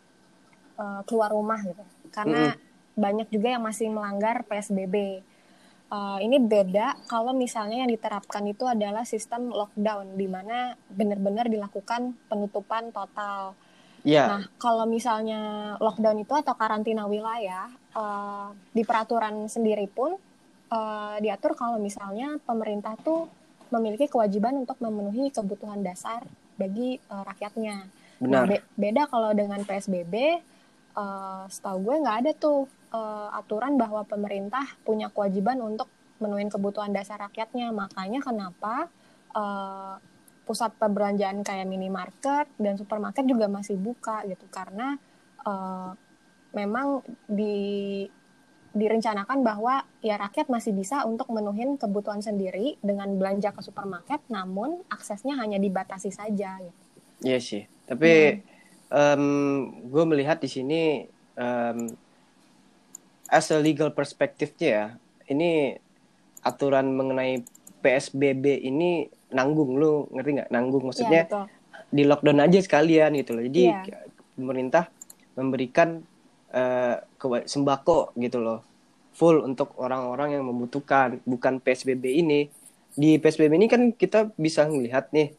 uh, 0.75 0.99
keluar 1.07 1.31
rumah 1.31 1.63
gitu. 1.63 1.79
Karena 2.11 2.51
mm. 2.51 2.72
Banyak 2.93 3.27
juga 3.33 3.57
yang 3.57 3.63
masih 3.65 3.89
melanggar 3.89 4.45
PSBB 4.45 5.23
Uh, 5.93 6.17
ini 6.25 6.41
beda 6.41 6.97
kalau 7.05 7.37
misalnya 7.37 7.85
yang 7.85 7.91
diterapkan 7.93 8.41
itu 8.49 8.65
adalah 8.65 9.05
sistem 9.05 9.53
lockdown 9.53 10.17
di 10.17 10.25
mana 10.25 10.73
benar-benar 10.89 11.45
dilakukan 11.45 12.17
penutupan 12.25 12.89
total. 12.89 13.53
Yeah. 14.01 14.25
Nah, 14.25 14.41
kalau 14.57 14.89
misalnya 14.89 15.73
lockdown 15.77 16.25
itu 16.25 16.33
atau 16.33 16.57
karantina 16.57 17.05
wilayah 17.05 17.69
uh, 17.93 18.57
di 18.73 18.81
peraturan 18.81 19.45
sendiri 19.45 19.85
pun 19.85 20.17
uh, 20.73 21.15
diatur 21.21 21.53
kalau 21.53 21.77
misalnya 21.77 22.41
pemerintah 22.41 22.97
tuh 22.97 23.29
memiliki 23.69 24.09
kewajiban 24.09 24.65
untuk 24.65 24.81
memenuhi 24.81 25.29
kebutuhan 25.29 25.85
dasar 25.85 26.25
bagi 26.57 26.97
uh, 27.13 27.21
rakyatnya. 27.21 27.85
Nah, 27.85 28.17
Benar. 28.17 28.41
Nah, 28.41 28.49
be 28.49 28.57
beda 28.81 29.05
kalau 29.13 29.29
dengan 29.37 29.61
PSBB, 29.61 30.41
uh, 30.97 31.45
setahu 31.49 31.77
gue 31.91 31.95
nggak 32.03 32.17
ada 32.25 32.31
tuh 32.37 32.69
uh, 32.93 33.29
aturan 33.33 33.75
bahwa 33.75 34.05
pemerintah 34.05 34.65
punya 34.85 35.09
kewajiban 35.09 35.59
untuk 35.61 35.89
memenuhi 36.21 36.47
kebutuhan 36.47 36.93
dasar 36.95 37.19
rakyatnya. 37.19 37.73
Makanya 37.75 38.23
kenapa 38.23 38.87
uh, 39.35 39.99
pusat 40.43 40.75
perbelanjaan 40.75 41.41
kayak 41.43 41.67
minimarket 41.67 42.47
dan 42.59 42.75
supermarket 42.75 43.23
juga 43.23 43.47
masih 43.47 43.79
buka 43.79 44.27
gitu 44.27 44.43
karena 44.51 44.99
uh, 45.47 45.95
memang 46.51 47.01
di 47.25 48.05
direncanakan 48.73 49.45
bahwa 49.45 49.85
ya 50.01 50.17
rakyat 50.17 50.49
masih 50.49 50.73
bisa 50.73 51.05
untuk 51.05 51.29
memenuhi 51.29 51.77
kebutuhan 51.77 52.25
sendiri 52.25 52.81
dengan 52.81 53.05
belanja 53.21 53.53
ke 53.53 53.61
supermarket, 53.61 54.25
namun 54.33 54.81
aksesnya 54.89 55.37
hanya 55.37 55.61
dibatasi 55.61 56.09
saja. 56.09 56.57
Gitu. 56.57 56.81
Iya 57.21 57.37
sih, 57.37 57.63
tapi 57.85 58.41
hmm. 58.41 58.52
Um, 58.93 59.25
gue 59.89 60.03
melihat 60.05 60.37
di 60.37 60.47
sini 60.47 60.81
um, 61.33 61.89
as 63.33 63.49
a 63.49 63.57
legal 63.57 63.89
perspektifnya 63.89 64.69
ya 64.69 64.85
ini 65.33 65.81
aturan 66.45 66.93
mengenai 66.93 67.41
PSBB 67.83 68.63
ini 68.63 69.07
nanggung. 69.35 69.75
Lu 69.75 70.07
ngerti 70.13 70.29
nggak? 70.39 70.49
Nanggung. 70.53 70.83
Maksudnya 70.87 71.27
ya, 71.27 71.43
di 71.89 72.03
lockdown 72.07 72.39
aja 72.43 72.59
sekalian 72.63 73.15
gitu 73.19 73.35
loh. 73.35 73.43
Jadi 73.43 73.63
ya. 73.67 74.07
pemerintah 74.39 74.87
memberikan 75.35 75.99
uh, 76.55 76.95
sembako 77.43 78.15
gitu 78.15 78.39
loh. 78.39 78.63
Full 79.13 79.43
untuk 79.43 79.75
orang-orang 79.79 80.39
yang 80.39 80.47
membutuhkan. 80.47 81.19
Bukan 81.27 81.59
PSBB 81.59 82.23
ini. 82.23 82.47
Di 82.93 83.17
PSBB 83.17 83.57
ini 83.57 83.67
kan 83.67 83.89
kita 83.91 84.29
bisa 84.37 84.69
melihat 84.69 85.09
nih 85.09 85.33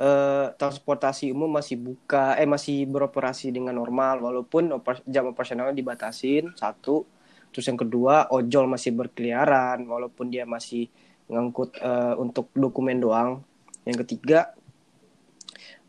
uh, 0.00 0.56
transportasi 0.56 1.30
umum 1.30 1.52
masih 1.52 1.76
buka 1.76 2.34
eh 2.40 2.48
masih 2.48 2.88
beroperasi 2.88 3.52
dengan 3.52 3.76
normal 3.76 4.24
walaupun 4.24 4.72
oper 4.80 5.04
jam 5.04 5.28
operasionalnya 5.28 5.76
dibatasin 5.76 6.56
satu 6.56 7.20
Terus 7.50 7.66
yang 7.66 7.78
kedua, 7.78 8.30
ojol 8.30 8.70
masih 8.70 8.94
berkeliaran 8.94 9.82
walaupun 9.90 10.30
dia 10.30 10.46
masih 10.46 10.86
ngangkut 11.30 11.78
uh, 11.82 12.14
untuk 12.18 12.50
dokumen 12.54 13.02
doang. 13.02 13.42
Yang 13.82 14.06
ketiga, 14.06 14.54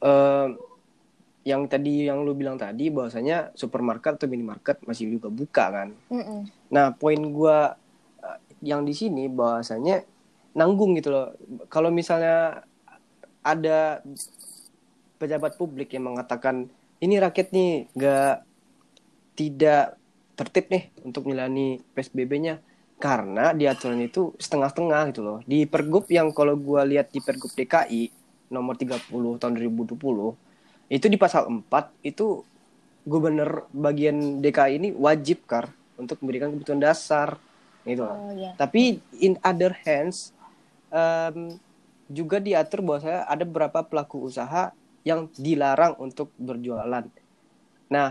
uh, 0.02 0.50
yang 1.46 1.66
tadi 1.70 2.06
yang 2.10 2.22
lu 2.22 2.38
bilang 2.38 2.58
tadi 2.58 2.90
bahwasanya 2.94 3.54
supermarket 3.58 4.18
atau 4.18 4.30
minimarket 4.30 4.82
masih 4.86 5.10
juga 5.18 5.30
buka 5.30 5.66
kan. 5.70 5.90
Mm 6.10 6.22
-mm. 6.22 6.40
Nah, 6.74 6.94
poin 6.98 7.22
gua 7.30 7.78
uh, 8.22 8.40
yang 8.66 8.86
di 8.86 8.94
sini 8.98 9.30
bahwasanya 9.30 10.02
nanggung 10.58 10.98
gitu 10.98 11.14
loh. 11.14 11.38
Kalau 11.70 11.94
misalnya 11.94 12.66
ada 13.42 14.02
pejabat 15.22 15.58
publik 15.58 15.94
yang 15.94 16.14
mengatakan 16.14 16.70
ini 17.02 17.18
rakyat 17.18 17.54
nih 17.54 17.90
gak 17.98 18.46
tidak 19.38 19.98
tertib 20.38 20.66
nih 20.70 20.84
untuk 21.06 21.30
menjalani 21.30 21.82
PSBB-nya 21.94 22.62
karena 23.02 23.54
di 23.58 23.66
aturan 23.66 24.02
itu 24.02 24.38
setengah-setengah 24.38 25.02
gitu 25.10 25.22
loh. 25.26 25.40
Di 25.42 25.66
pergub 25.66 26.06
yang 26.14 26.30
kalau 26.30 26.54
gue 26.54 26.82
lihat 26.94 27.10
di 27.10 27.18
pergub 27.22 27.50
DKI 27.50 28.14
nomor 28.54 28.78
30 28.78 29.10
tahun 29.42 29.54
2020 29.58 29.98
itu 30.92 31.06
di 31.08 31.18
pasal 31.18 31.50
4 31.50 31.66
itu 32.06 32.46
gubernur 33.02 33.66
bagian 33.74 34.44
DKI 34.44 34.74
ini 34.78 34.90
wajib 34.94 35.50
kar 35.50 35.74
untuk 35.98 36.22
memberikan 36.22 36.54
kebutuhan 36.54 36.82
dasar 36.82 37.42
gitu 37.82 38.06
loh. 38.06 38.18
Oh, 38.30 38.34
yeah. 38.38 38.54
Tapi 38.54 39.02
in 39.18 39.42
other 39.42 39.74
hands 39.74 40.36
um, 40.94 41.58
juga 42.12 42.44
diatur 42.44 42.84
bahwa 42.84 43.00
saya 43.00 43.20
ada 43.26 43.48
beberapa 43.48 43.82
pelaku 43.88 44.28
usaha 44.28 44.76
yang 45.08 45.32
dilarang 45.34 45.98
untuk 45.98 46.30
berjualan. 46.38 47.08
Nah, 47.90 48.10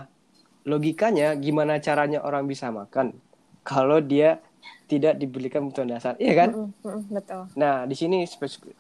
logikanya 0.67 1.37
gimana 1.39 1.79
caranya 1.79 2.21
orang 2.25 2.45
bisa 2.49 2.69
makan 2.73 3.17
kalau 3.63 4.03
dia 4.03 4.43
tidak 4.91 5.17
diberikan 5.17 5.71
kebutuhan 5.71 5.95
dasar, 5.95 6.19
iya 6.19 6.35
kan? 6.35 6.75
Mm 6.83 7.15
betul. 7.15 7.47
Nah, 7.55 7.87
di 7.87 7.95
sini 7.95 8.27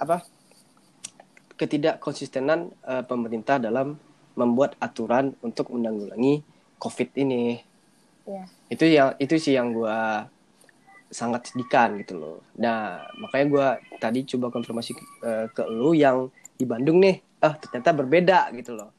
apa 0.01 0.27
ketidak 1.55 2.03
konsistenan 2.03 2.73
uh, 2.89 3.05
pemerintah 3.07 3.61
dalam 3.63 3.95
membuat 4.35 4.75
aturan 4.81 5.37
untuk 5.45 5.71
menanggulangi 5.71 6.43
COVID 6.81 7.09
ini. 7.21 7.61
Yeah. 8.25 8.47
Itu 8.73 8.85
yang 8.89 9.15
itu 9.21 9.37
sih 9.37 9.55
yang 9.55 9.77
gue 9.77 9.99
sangat 11.11 11.51
sedihkan 11.51 11.99
gitu 12.01 12.15
loh. 12.17 12.39
Nah, 12.55 13.03
makanya 13.19 13.47
gue 13.51 13.69
tadi 13.99 14.23
coba 14.25 14.55
konfirmasi 14.55 14.95
uh, 15.27 15.47
ke 15.51 15.63
lu 15.67 15.93
yang 15.93 16.31
di 16.55 16.65
Bandung 16.65 17.03
nih, 17.03 17.19
ah 17.43 17.59
ternyata 17.59 17.91
berbeda 17.93 18.55
gitu 18.55 18.79
loh 18.79 18.95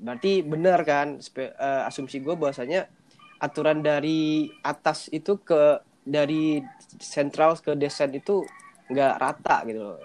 berarti 0.00 0.40
benar 0.40 0.80
kan 0.82 1.20
uh, 1.20 1.88
asumsi 1.88 2.24
gue 2.24 2.32
bahwasanya 2.32 2.88
aturan 3.36 3.84
dari 3.84 4.48
atas 4.64 5.12
itu 5.12 5.36
ke 5.40 5.84
dari 6.00 6.64
sentral 6.96 7.60
ke 7.60 7.76
desen 7.76 8.16
itu 8.16 8.42
nggak 8.88 9.14
rata 9.20 9.56
gitu 9.68 9.80
loh 9.94 10.00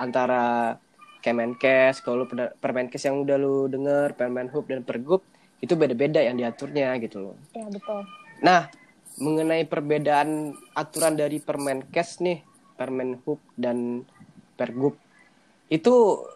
antara 0.00 0.74
Kemenkes 1.20 2.04
kalau 2.04 2.28
Permenkes 2.60 3.04
yang 3.04 3.24
udah 3.24 3.36
lu 3.40 3.68
denger 3.68 4.16
Permenhub 4.16 4.64
dan 4.68 4.84
Pergub 4.84 5.24
itu 5.60 5.72
beda-beda 5.72 6.20
yang 6.20 6.36
diaturnya 6.36 6.92
gitu 7.00 7.24
loh. 7.24 7.36
Iya 7.56 7.72
betul. 7.72 8.04
Nah 8.44 8.68
mengenai 9.18 9.62
perbedaan 9.66 10.58
aturan 10.74 11.14
dari 11.14 11.38
Permenkes 11.38 12.18
nih 12.18 12.42
Permenhub 12.74 13.38
dan 13.54 14.02
Pergub. 14.58 14.98
Itu 15.70 16.26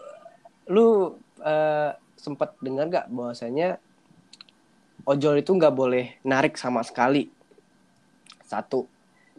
lu 0.71 1.19
uh, 1.43 1.91
sempat 2.15 2.55
dengar 2.63 2.87
gak 2.91 3.07
bahwasanya 3.11 3.83
ojol 5.09 5.41
itu 5.41 5.51
nggak 5.55 5.75
boleh 5.75 6.19
narik 6.23 6.55
sama 6.55 6.85
sekali? 6.87 7.27
Satu. 8.47 8.87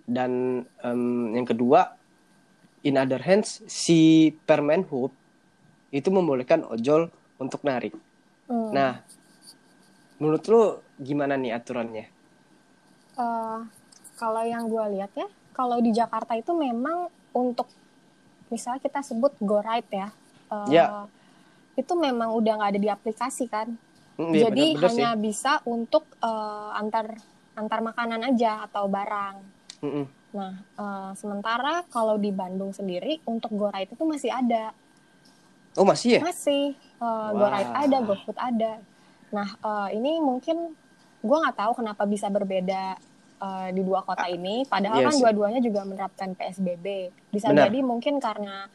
Dan 0.04 0.64
um, 0.82 1.38
yang 1.38 1.46
kedua 1.46 1.96
in 2.82 2.98
other 2.98 3.22
hands 3.22 3.62
si 3.68 4.32
permen 4.48 4.88
hub 4.90 5.14
itu 5.94 6.10
membolehkan 6.10 6.66
ojol 6.66 7.12
untuk 7.40 7.64
narik. 7.64 7.96
Hmm. 8.50 8.74
nah 8.74 9.06
menurut 10.18 10.42
lo 10.50 10.62
gimana 10.98 11.38
nih 11.38 11.54
aturannya 11.54 12.10
uh, 13.20 13.68
kalau 14.16 14.44
yang 14.48 14.72
gue 14.72 14.86
lihat 14.96 15.12
ya 15.14 15.28
kalau 15.52 15.84
di 15.84 15.92
Jakarta 15.92 16.40
itu 16.40 16.56
memang 16.56 17.12
untuk 17.36 17.68
misalnya 18.48 18.80
kita 18.80 19.04
sebut 19.04 19.36
go 19.44 19.60
right 19.60 19.86
ya 19.92 20.10
uh, 20.50 20.66
yeah 20.72 21.06
itu 21.80 21.94
memang 21.96 22.36
udah 22.36 22.60
nggak 22.60 22.72
ada 22.76 22.82
di 22.82 22.90
aplikasi 22.92 23.48
kan. 23.48 23.72
Hmm, 24.20 24.36
iya, 24.36 24.52
jadi 24.52 24.76
bener, 24.76 24.80
bener 24.84 24.90
hanya 24.92 25.10
sih. 25.16 25.20
bisa 25.24 25.52
untuk 25.64 26.04
uh, 26.20 26.76
antar 26.76 27.16
antar 27.56 27.80
makanan 27.80 28.36
aja 28.36 28.68
atau 28.68 28.92
barang. 28.92 29.36
Mm 29.80 29.92
-mm. 29.92 30.06
nah 30.30 30.54
uh, 30.78 31.12
sementara 31.18 31.88
kalau 31.90 32.20
di 32.20 32.30
Bandung 32.30 32.70
sendiri 32.76 33.24
untuk 33.24 33.56
GoRide 33.56 33.96
itu 33.96 34.04
masih 34.04 34.30
ada. 34.30 34.76
Oh 35.80 35.88
masih 35.88 36.20
ya? 36.20 36.22
Masih. 36.22 36.76
Uh, 37.00 37.32
wow. 37.32 37.48
GoRide 37.48 37.72
ada 37.72 37.98
GoFood 38.04 38.38
ada. 38.38 38.74
Nah 39.32 39.50
uh, 39.64 39.88
ini 39.96 40.20
mungkin 40.20 40.76
gue 41.24 41.38
nggak 41.40 41.58
tahu 41.58 41.72
kenapa 41.80 42.04
bisa 42.04 42.28
berbeda 42.28 43.00
uh, 43.40 43.68
di 43.72 43.82
dua 43.82 44.04
kota 44.04 44.28
ah, 44.28 44.32
ini 44.32 44.68
padahal 44.68 45.00
yes. 45.00 45.04
Iya 45.04 45.10
kan 45.10 45.16
dua-duanya 45.24 45.60
juga 45.64 45.82
menerapkan 45.88 46.30
PSBB 46.36 46.86
bisa 47.32 47.50
Benar. 47.52 47.68
jadi 47.68 47.80
mungkin 47.82 48.20
karena 48.20 48.68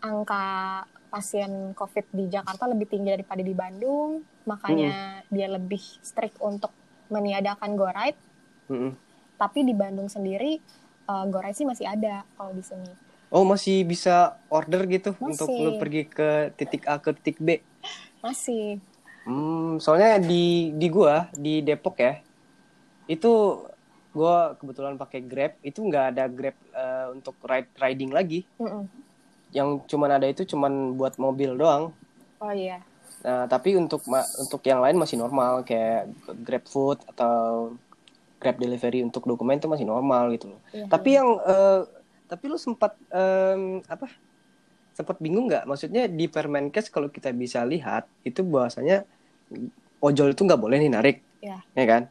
angka 0.00 0.84
pasien 1.10 1.74
COVID 1.74 2.06
di 2.14 2.24
Jakarta 2.30 2.70
lebih 2.70 2.86
tinggi 2.86 3.10
daripada 3.10 3.42
di 3.42 3.50
Bandung, 3.50 4.22
makanya 4.46 5.26
dia 5.26 5.50
lebih 5.50 5.82
strict 6.00 6.38
untuk 6.38 6.70
meniadakan 7.10 7.74
go 7.74 7.90
ride. 7.90 8.16
Mm-mm. 8.70 8.94
Tapi 9.34 9.66
di 9.66 9.74
Bandung 9.74 10.06
sendiri 10.06 10.62
uh, 11.10 11.26
go 11.26 11.42
ride 11.42 11.58
sih 11.58 11.66
masih 11.66 11.90
ada 11.90 12.22
kalau 12.38 12.54
di 12.54 12.62
sini. 12.62 12.88
Oh 13.30 13.42
masih 13.46 13.86
bisa 13.86 14.38
order 14.50 14.86
gitu 14.90 15.14
Masih. 15.18 15.26
untuk 15.34 15.48
lu 15.54 15.78
pergi 15.78 16.02
ke 16.06 16.54
titik 16.54 16.86
A 16.86 17.02
ke 17.02 17.10
titik 17.18 17.38
B. 17.42 17.58
Masih. 18.24 18.78
Hmm, 19.26 19.78
soalnya 19.78 20.18
di 20.18 20.74
di 20.74 20.86
gua 20.90 21.28
di 21.36 21.62
Depok 21.62 22.00
ya, 22.00 22.18
itu 23.06 23.62
gua 24.10 24.58
kebetulan 24.58 24.94
pakai 24.98 25.20
Grab, 25.22 25.52
itu 25.62 25.78
nggak 25.80 26.04
ada 26.14 26.24
Grab 26.26 26.56
eh, 26.74 27.06
untuk 27.14 27.34
ride 27.46 27.70
riding 27.78 28.10
lagi. 28.10 28.46
Mm-mm. 28.58 28.84
Yang 29.50 29.68
cuman 29.90 30.10
ada 30.18 30.26
itu 30.30 30.46
cuman 30.46 30.94
buat 30.94 31.18
mobil 31.18 31.58
doang. 31.58 31.94
Oh 32.38 32.52
iya. 32.54 32.82
Nah, 33.20 33.44
tapi 33.50 33.76
untuk 33.76 34.00
ma- 34.08 34.26
untuk 34.40 34.64
yang 34.64 34.80
lain 34.80 34.96
masih 34.96 35.20
normal 35.20 35.60
kayak 35.66 36.08
Grab 36.46 36.64
Food 36.64 37.04
atau 37.04 37.68
Grab 38.40 38.56
Delivery 38.56 39.04
untuk 39.04 39.28
dokumen 39.28 39.60
itu 39.60 39.68
masih 39.68 39.84
normal 39.84 40.32
gitu 40.32 40.56
loh. 40.56 40.60
Iya. 40.72 40.86
Tapi 40.88 41.10
yang 41.18 41.28
eh, 41.44 41.80
tapi 42.30 42.44
lu 42.46 42.56
sempat 42.56 42.94
em, 43.12 43.82
apa? 43.84 44.08
Sempat 44.96 45.18
bingung 45.20 45.50
nggak? 45.50 45.68
Maksudnya 45.68 46.08
di 46.08 46.26
Permenkes 46.30 46.88
kalau 46.88 47.12
kita 47.12 47.34
bisa 47.34 47.60
lihat 47.66 48.08
itu 48.24 48.40
bahwasanya 48.46 49.04
ojol 50.00 50.32
itu 50.32 50.40
nggak 50.46 50.60
boleh 50.60 50.80
nih 50.80 50.92
narik, 50.92 51.16
Iya. 51.44 51.58
ya 51.76 51.84
kan? 51.84 52.02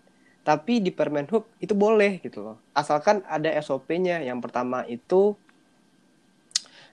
Tapi 0.43 0.81
di 0.81 0.89
Permenhub 0.89 1.45
itu 1.61 1.75
boleh 1.77 2.23
gitu 2.23 2.41
loh. 2.41 2.57
Asalkan 2.73 3.21
ada 3.27 3.51
SOP-nya. 3.61 4.23
Yang 4.23 4.39
pertama 4.49 4.87
itu 4.87 5.37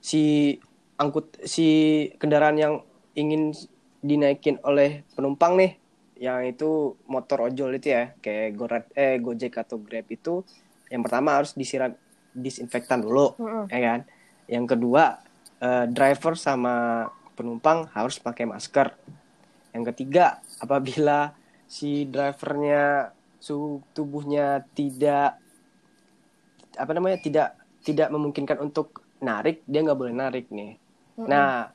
si 0.03 0.57
angkut 0.97 1.35
si 1.45 1.67
kendaraan 2.21 2.57
yang 2.57 2.75
ingin 3.17 3.53
dinaikin 4.05 4.61
oleh 4.63 5.03
penumpang 5.17 5.57
nih 5.57 5.73
yang 6.17 6.41
itu 6.49 6.97
motor 7.05 7.53
ojol 7.53 7.77
itu 7.77 7.93
ya 7.93 8.17
kayak 8.25 8.57
Gorat 8.57 8.85
eh 8.97 9.21
Gojek 9.21 9.53
atau 9.61 9.77
Grab 9.77 10.09
itu 10.09 10.41
yang 10.89 11.05
pertama 11.05 11.37
harus 11.37 11.53
disiram 11.53 11.93
disinfektan 12.33 13.05
dulu 13.05 13.37
Mm-mm. 13.37 13.69
ya 13.69 13.81
kan 13.83 14.01
yang 14.49 14.65
kedua 14.65 15.21
eh, 15.61 15.85
driver 15.93 16.39
sama 16.39 17.09
penumpang 17.37 17.85
harus 17.93 18.17
pakai 18.17 18.49
masker 18.49 18.97
yang 19.77 19.85
ketiga 19.93 20.41
apabila 20.57 21.37
si 21.69 22.09
drivernya 22.09 23.13
suhu 23.47 23.87
tubuhnya 23.95 24.67
tidak 24.75 25.39
apa 26.75 26.91
namanya 26.91 27.23
tidak 27.23 27.55
tidak 27.87 28.11
memungkinkan 28.11 28.59
untuk 28.59 29.07
narik 29.23 29.63
dia 29.71 29.87
nggak 29.87 29.99
boleh 29.99 30.15
narik 30.15 30.51
nih 30.51 30.75
Mm-mm. 31.17 31.33
Nah, 31.33 31.73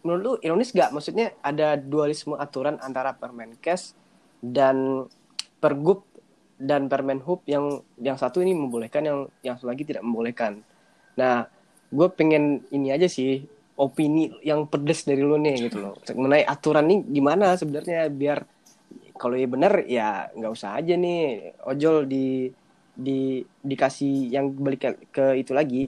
menurut 0.00 0.22
lu 0.24 0.32
ironis 0.40 0.72
gak? 0.72 0.90
Maksudnya 0.90 1.36
ada 1.44 1.76
dualisme 1.76 2.32
aturan 2.40 2.80
antara 2.80 3.12
Permenkes 3.12 3.92
dan 4.40 5.04
Pergub 5.60 6.08
dan 6.56 6.88
Permenhub 6.88 7.44
yang 7.44 7.84
yang 8.00 8.16
satu 8.16 8.40
ini 8.40 8.56
membolehkan, 8.56 9.04
yang 9.04 9.18
yang 9.44 9.54
satu 9.60 9.68
lagi 9.68 9.84
tidak 9.84 10.00
membolehkan. 10.00 10.64
Nah, 11.20 11.44
gue 11.92 12.08
pengen 12.08 12.64
ini 12.72 12.88
aja 12.88 13.04
sih 13.04 13.44
opini 13.76 14.32
yang 14.40 14.64
pedes 14.64 15.04
dari 15.04 15.20
lu 15.20 15.36
nih 15.40 15.68
gitu 15.68 15.80
loh 15.80 15.96
mengenai 16.12 16.44
aturan 16.44 16.84
ini 16.88 17.08
gimana 17.08 17.56
sebenarnya 17.56 18.04
biar 18.12 18.44
kalau 19.22 19.38
ya 19.38 19.46
benar 19.46 19.72
ya 19.86 20.08
nggak 20.34 20.50
usah 20.50 20.74
aja 20.74 20.98
nih 20.98 21.22
ojol 21.62 22.02
di 22.04 22.50
di 22.92 23.18
dikasih 23.62 24.28
yang 24.28 24.50
balik 24.52 24.82
ke, 24.82 24.90
ke 25.08 25.24
itu 25.38 25.54
lagi 25.54 25.82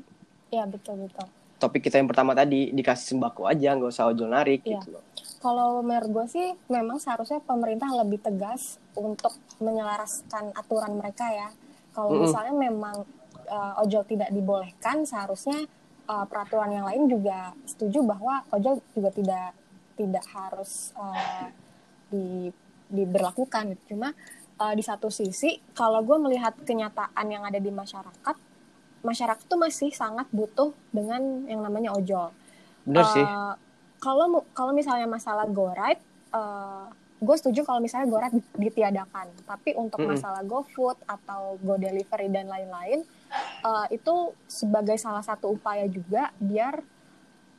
Iya 0.48 0.64
betul 0.64 1.02
betul. 1.02 1.26
topik 1.56 1.82
kita 1.82 1.98
yang 1.98 2.06
pertama 2.06 2.30
tadi 2.32 2.70
dikasih 2.70 3.06
sembako 3.12 3.44
aja 3.44 3.74
nggak 3.74 3.90
usah 3.90 4.06
ojol 4.06 4.30
narik 4.30 4.62
Iya. 4.62 4.78
gitu 4.78 4.94
loh 4.94 5.02
Kalau 5.38 5.82
menurut 5.82 6.08
gue 6.08 6.26
sih 6.30 6.48
memang 6.68 6.96
seharusnya 6.96 7.36
pemerintah 7.38 7.92
lebih 7.92 8.16
tegas 8.18 8.78
untuk 8.96 9.28
menyelaraskan 9.58 10.56
aturan 10.56 10.96
mereka 10.96 11.28
ya. 11.28 11.52
Kalau 11.92 12.08
Mm-mm. 12.08 12.24
misalnya 12.24 12.54
memang 12.56 13.04
uh, 13.44 13.82
ojol 13.84 14.08
tidak 14.08 14.32
dibolehkan, 14.32 15.04
seharusnya 15.04 15.68
uh, 16.06 16.24
peraturan 16.24 16.72
yang 16.72 16.88
lain 16.88 17.04
juga 17.06 17.52
setuju 17.64 18.00
bahwa 18.02 18.40
ojol 18.50 18.80
juga 18.90 19.12
tidak 19.12 19.52
tidak 19.94 20.24
harus 20.32 20.96
uh, 20.96 21.52
di 22.08 22.48
diberlakukan. 22.88 23.74
gitu. 23.74 23.96
Cuma 23.96 24.12
uh, 24.60 24.74
di 24.74 24.82
satu 24.84 25.08
sisi, 25.08 25.60
kalau 25.72 26.00
gue 26.02 26.18
melihat 26.20 26.54
kenyataan 26.62 27.26
yang 27.28 27.42
ada 27.44 27.58
di 27.58 27.70
masyarakat, 27.70 28.36
masyarakat 29.04 29.44
tuh 29.44 29.60
masih 29.60 29.92
sangat 29.92 30.24
butuh 30.32 30.72
dengan 30.88 31.44
yang 31.44 31.60
namanya 31.60 31.92
ojol. 31.92 32.32
bener 32.84 33.04
sih 33.04 33.24
Eh, 33.24 33.54
kalau 34.00 34.44
kalau 34.52 34.72
misalnya 34.76 35.08
masalah 35.08 35.48
go 35.48 35.72
ride, 35.72 36.00
gue 37.24 37.36
setuju 37.40 37.64
kalau 37.64 37.80
misalnya 37.80 38.08
go 38.12 38.20
ride 38.20 38.36
ditiadakan. 38.60 39.32
Tapi 39.48 39.72
untuk 39.76 40.00
Mm-mm. 40.00 40.16
masalah 40.16 40.44
go 40.44 40.60
food 40.68 40.96
atau 41.08 41.56
go 41.64 41.80
delivery 41.80 42.28
dan 42.28 42.48
lain-lain, 42.48 43.00
eh, 43.64 43.86
itu 43.96 44.36
sebagai 44.44 45.00
salah 45.00 45.24
satu 45.24 45.56
upaya 45.56 45.88
juga 45.88 46.32
biar 46.36 46.80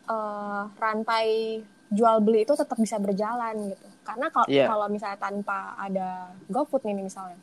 eh, 0.05 0.63
rantai 0.77 1.61
jual 1.89 2.17
beli 2.21 2.45
itu 2.45 2.53
tetap 2.53 2.77
bisa 2.77 2.97
berjalan 3.01 3.73
gitu. 3.73 3.87
Karena 4.05 4.29
kalau 4.29 4.47
Iya. 4.47 4.69
kalau 4.69 4.87
misalnya 4.87 5.17
tanpa 5.17 5.73
ada 5.81 6.29
GoFood 6.47 6.85
nih 6.85 7.01
misalnya, 7.01 7.41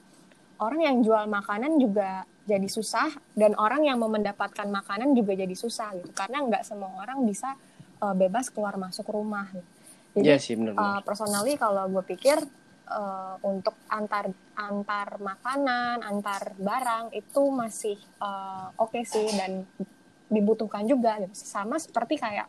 orang 0.62 0.80
yang 0.80 0.96
jual 1.02 1.26
makanan 1.26 1.82
juga 1.82 2.22
jadi 2.46 2.68
susah 2.70 3.10
dan 3.34 3.58
orang 3.58 3.86
yang 3.86 3.98
mau 3.98 4.10
mendapatkan 4.10 4.66
makanan 4.70 5.14
juga 5.18 5.34
jadi 5.34 5.54
susah 5.58 5.98
gitu. 5.98 6.14
Karena 6.14 6.46
nggak 6.46 6.62
semua 6.62 7.02
orang 7.02 7.26
bisa 7.26 7.58
eh, 7.98 8.14
bebas 8.14 8.48
keluar 8.54 8.78
masuk 8.78 9.10
rumah. 9.10 9.50
Gitu. 9.50 9.68
Jadi 10.12 10.26
Iya 10.28 10.36
sih 10.38 10.54
bener 10.60 10.76
uh, 10.76 10.78
bener 10.78 11.02
personally 11.08 11.54
kalau 11.56 11.88
gue 11.88 12.04
pikir 12.04 12.36
uh, 12.92 13.36
untuk 13.48 13.72
antar 13.88 14.28
antar 14.52 15.16
makanan, 15.16 16.04
antar 16.04 16.52
barang 16.60 17.16
itu 17.16 17.42
masih 17.48 17.96
uh, 18.20 18.68
oke 18.76 19.00
sih 19.08 19.24
dan 19.32 19.64
dibutuhkan 20.28 20.84
juga 20.84 21.16
gitu. 21.24 21.32
Sama 21.32 21.80
seperti 21.80 22.20
kayak 22.20 22.44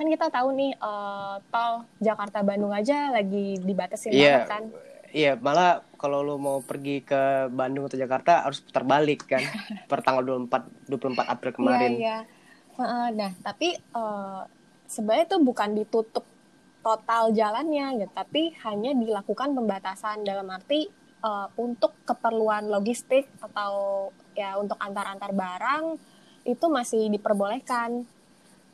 kan 0.00 0.08
kita 0.08 0.32
tahu 0.32 0.56
nih 0.56 0.72
uh, 0.80 1.36
tol 1.52 1.84
Jakarta 2.00 2.40
Bandung 2.40 2.72
aja 2.72 3.12
lagi 3.12 3.60
dibatasin 3.60 4.08
Iya. 4.08 4.48
banget 4.48 4.48
kan. 4.48 4.64
Iya, 5.10 5.32
malah 5.36 5.84
kalau 6.00 6.24
lu 6.24 6.40
mau 6.40 6.64
pergi 6.64 7.04
ke 7.04 7.52
Bandung 7.52 7.84
atau 7.84 8.00
Jakarta 8.00 8.48
harus 8.48 8.64
putar 8.64 8.88
balik 8.88 9.28
kan 9.28 9.44
per 9.92 10.00
tanggal 10.00 10.24
24 10.24 10.88
24 10.88 11.20
April 11.28 11.52
kemarin. 11.52 11.92
Iya, 11.92 12.00
iya. 12.00 12.18
Heeh, 12.80 13.06
Nah, 13.12 13.30
tapi 13.44 13.76
uh, 13.92 14.48
sebenarnya 14.88 15.28
itu 15.28 15.38
bukan 15.44 15.76
ditutup 15.76 16.24
total 16.80 17.36
jalannya 17.36 18.00
gitu, 18.00 18.12
tapi 18.16 18.56
hanya 18.64 18.96
dilakukan 18.96 19.52
pembatasan 19.52 20.24
dalam 20.24 20.48
arti 20.48 20.88
uh, 21.20 21.52
untuk 21.60 21.92
keperluan 22.08 22.72
logistik 22.72 23.28
atau 23.44 24.08
ya 24.32 24.56
untuk 24.56 24.80
antar-antar 24.80 25.36
barang 25.36 26.00
itu 26.48 26.66
masih 26.72 27.12
diperbolehkan. 27.12 28.08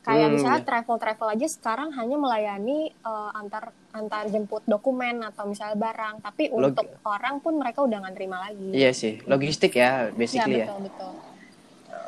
Kayak 0.07 0.31
Hmm, 0.31 0.35
misalnya 0.39 0.61
iya. 0.63 0.67
travel-travel 0.71 1.27
aja 1.35 1.47
sekarang 1.51 1.89
hanya 1.99 2.15
melayani 2.15 2.95
uh, 3.03 3.27
antar 3.35 3.75
antar 3.91 4.31
jemput 4.31 4.63
dokumen 4.63 5.19
atau 5.19 5.51
misalnya 5.51 5.75
barang, 5.75 6.23
tapi 6.23 6.47
Log- 6.47 6.79
untuk 6.79 6.87
orang 7.03 7.43
pun 7.43 7.59
mereka 7.59 7.83
udah 7.83 7.99
nggak 7.99 8.15
terima 8.15 8.39
lagi. 8.39 8.71
Iya 8.71 8.95
sih, 8.95 9.19
logistik 9.27 9.75
ya 9.75 10.07
ya 10.07 10.15
basically 10.15 10.63
ya. 10.63 10.71
betul 10.71 10.79
betul. 10.87 11.11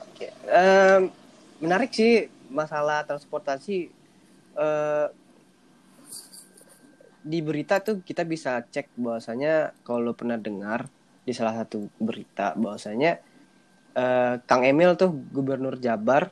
Oke. 0.08 0.26
Em, 0.48 1.02
menarik 1.60 1.92
sih 1.92 2.32
masalah 2.48 3.04
transportasi 3.04 3.92
eh, 4.56 5.08
di 7.20 7.40
berita 7.44 7.84
tuh 7.84 8.00
kita 8.00 8.24
bisa 8.24 8.64
cek 8.64 8.96
bahwasanya 8.96 9.76
kalau 9.84 10.16
pernah 10.16 10.40
dengar 10.40 10.88
di 11.28 11.36
salah 11.36 11.52
satu 11.52 11.92
berita 12.00 12.56
bahwasanya 12.56 13.20
eh, 13.92 14.34
Kang 14.48 14.64
Emil 14.64 14.96
tuh 14.96 15.12
gubernur 15.12 15.76
Jabar 15.76 16.32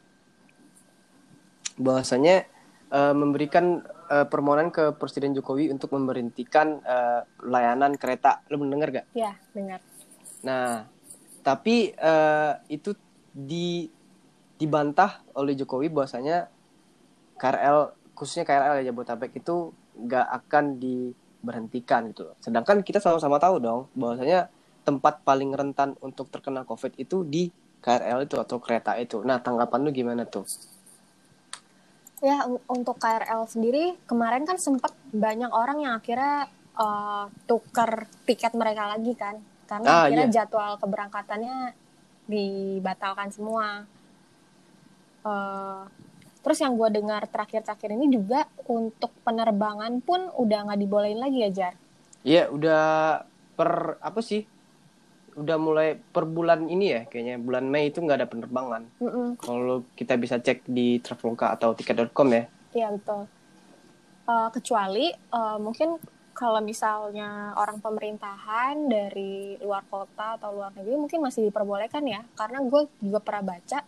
bahwasanya 1.78 2.46
eh, 2.92 3.16
memberikan 3.16 3.86
eh, 4.10 4.26
permohonan 4.28 4.74
ke 4.74 4.94
Presiden 4.98 5.38
Jokowi 5.38 5.70
untuk 5.72 5.94
memberhentikan 5.94 6.82
eh, 6.82 7.22
layanan 7.46 7.96
kereta. 7.96 8.44
Lo 8.50 8.60
mendengar 8.60 8.92
gak? 8.92 9.06
Ya 9.14 9.38
dengar. 9.54 9.80
Nah, 10.44 10.86
tapi 11.46 11.94
eh, 11.94 12.54
itu 12.68 12.94
di 13.32 13.88
dibantah 14.58 15.22
oleh 15.38 15.54
Jokowi 15.54 15.94
bahwasanya 15.94 16.50
KRL 17.38 17.94
khususnya 18.18 18.50
KRL 18.50 18.82
ya 18.82 18.90
Jabodetabek 18.90 19.38
itu 19.38 19.70
nggak 19.94 20.28
akan 20.44 20.82
diberhentikan 20.82 22.10
gitu. 22.10 22.34
Sedangkan 22.42 22.82
kita 22.82 22.98
sama-sama 22.98 23.38
tahu 23.38 23.62
dong 23.62 23.82
bahwasanya 23.94 24.50
tempat 24.82 25.22
paling 25.22 25.54
rentan 25.54 25.94
untuk 26.02 26.34
terkena 26.34 26.66
COVID 26.66 26.98
itu 26.98 27.22
di 27.22 27.54
KRL 27.84 28.26
itu 28.26 28.42
atau 28.42 28.58
kereta 28.58 28.98
itu. 28.98 29.22
Nah, 29.22 29.38
tanggapan 29.38 29.86
lu 29.86 29.94
gimana 29.94 30.26
tuh? 30.26 30.48
Ya, 32.18 32.50
un- 32.50 32.64
untuk 32.68 32.98
KRL 32.98 33.46
sendiri 33.46 33.94
kemarin 34.10 34.42
kan 34.44 34.58
sempat 34.58 34.90
banyak 35.14 35.54
orang 35.54 35.78
yang 35.86 35.94
akhirnya 35.96 36.50
eh, 36.78 37.26
tuker 37.50 38.06
tiket 38.26 38.54
mereka 38.54 38.90
lagi 38.94 39.14
kan. 39.18 39.38
Karena 39.66 39.88
Ah, 39.88 40.02
akhirnya 40.06 40.28
iya. 40.30 40.36
jadwal 40.46 40.78
keberangkatannya 40.78 41.74
dibatalkan 42.26 43.30
semua. 43.34 43.86
Eh, 45.26 45.84
Terus 46.38 46.64
yang 46.64 46.80
gue 46.80 46.88
dengar 46.88 47.28
terakhir-terakhir 47.28 47.92
ini 47.92 48.08
juga 48.08 48.48
untuk 48.72 49.12
penerbangan 49.28 50.00
pun 50.00 50.32
udah 50.32 50.64
nggak 50.64 50.80
dibolehin 50.80 51.20
lagi 51.20 51.44
ya 51.44 51.52
Jar? 51.52 51.74
Iya 52.24 52.48
udah 52.48 52.86
per 53.60 54.00
apa 54.00 54.24
sih? 54.24 54.48
Udah 55.38 55.58
mulai 55.62 55.94
per 55.96 56.26
bulan 56.26 56.66
ini 56.66 56.86
ya 56.92 57.02
kayaknya 57.06 57.38
bulan 57.38 57.70
Mei 57.70 57.94
itu 57.94 58.02
nggak 58.02 58.18
ada 58.20 58.30
penerbangan. 58.30 58.84
Mm 58.98 59.10
-mm. 59.10 59.28
Kalau 59.38 59.86
kita 59.94 60.18
bisa 60.18 60.42
cek 60.42 60.66
di 60.66 60.98
Traveloka 60.98 61.54
atau 61.54 61.78
tiket.com 61.78 62.28
ya. 62.34 62.44
Iya 62.74 62.88
betul. 62.98 63.30
Uh, 64.28 64.50
kecuali 64.52 65.14
uh, 65.32 65.56
mungkin 65.62 65.96
kalau 66.36 66.60
misalnya 66.62 67.56
orang 67.56 67.80
pemerintahan 67.80 68.92
dari 68.92 69.58
luar 69.64 69.88
kota 69.88 70.38
atau 70.38 70.54
luar 70.54 70.76
negeri 70.76 71.00
mungkin 71.00 71.24
masih 71.24 71.50
diperbolehkan 71.50 72.04
ya 72.06 72.22
karena 72.38 72.62
gue 72.62 72.86
juga 73.02 73.24
pernah 73.24 73.56
baca 73.56 73.82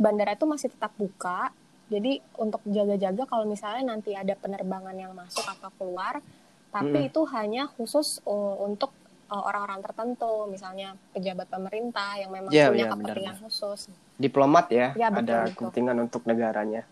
bandara 0.00 0.32
itu 0.32 0.46
masih 0.48 0.72
tetap 0.72 0.94
buka 0.96 1.52
jadi 1.90 2.22
untuk 2.38 2.62
jaga-jaga 2.70 3.26
kalau 3.26 3.44
misalnya 3.50 3.98
nanti 3.98 4.14
ada 4.14 4.38
penerbangan 4.38 4.94
yang 4.94 5.10
masuk 5.10 5.42
atau 5.42 5.74
keluar, 5.74 6.22
tapi 6.70 7.02
hmm. 7.02 7.08
itu 7.10 7.20
hanya 7.34 7.66
khusus 7.74 8.22
uh, 8.22 8.54
untuk 8.62 8.94
orang-orang 9.30 9.80
tertentu, 9.80 10.50
misalnya 10.50 10.98
pejabat 11.14 11.46
pemerintah 11.46 12.18
yang 12.18 12.30
memang 12.34 12.50
yeah, 12.50 12.68
punya 12.68 12.86
yeah, 12.86 12.92
kepentingan 12.92 13.34
benar. 13.38 13.44
khusus. 13.46 13.80
Diplomat 14.18 14.66
ya, 14.74 14.88
ya 14.98 15.08
betul, 15.08 15.22
ada 15.22 15.36
betul. 15.46 15.54
kepentingan 15.54 15.96
untuk 16.02 16.22
negaranya. 16.26 16.82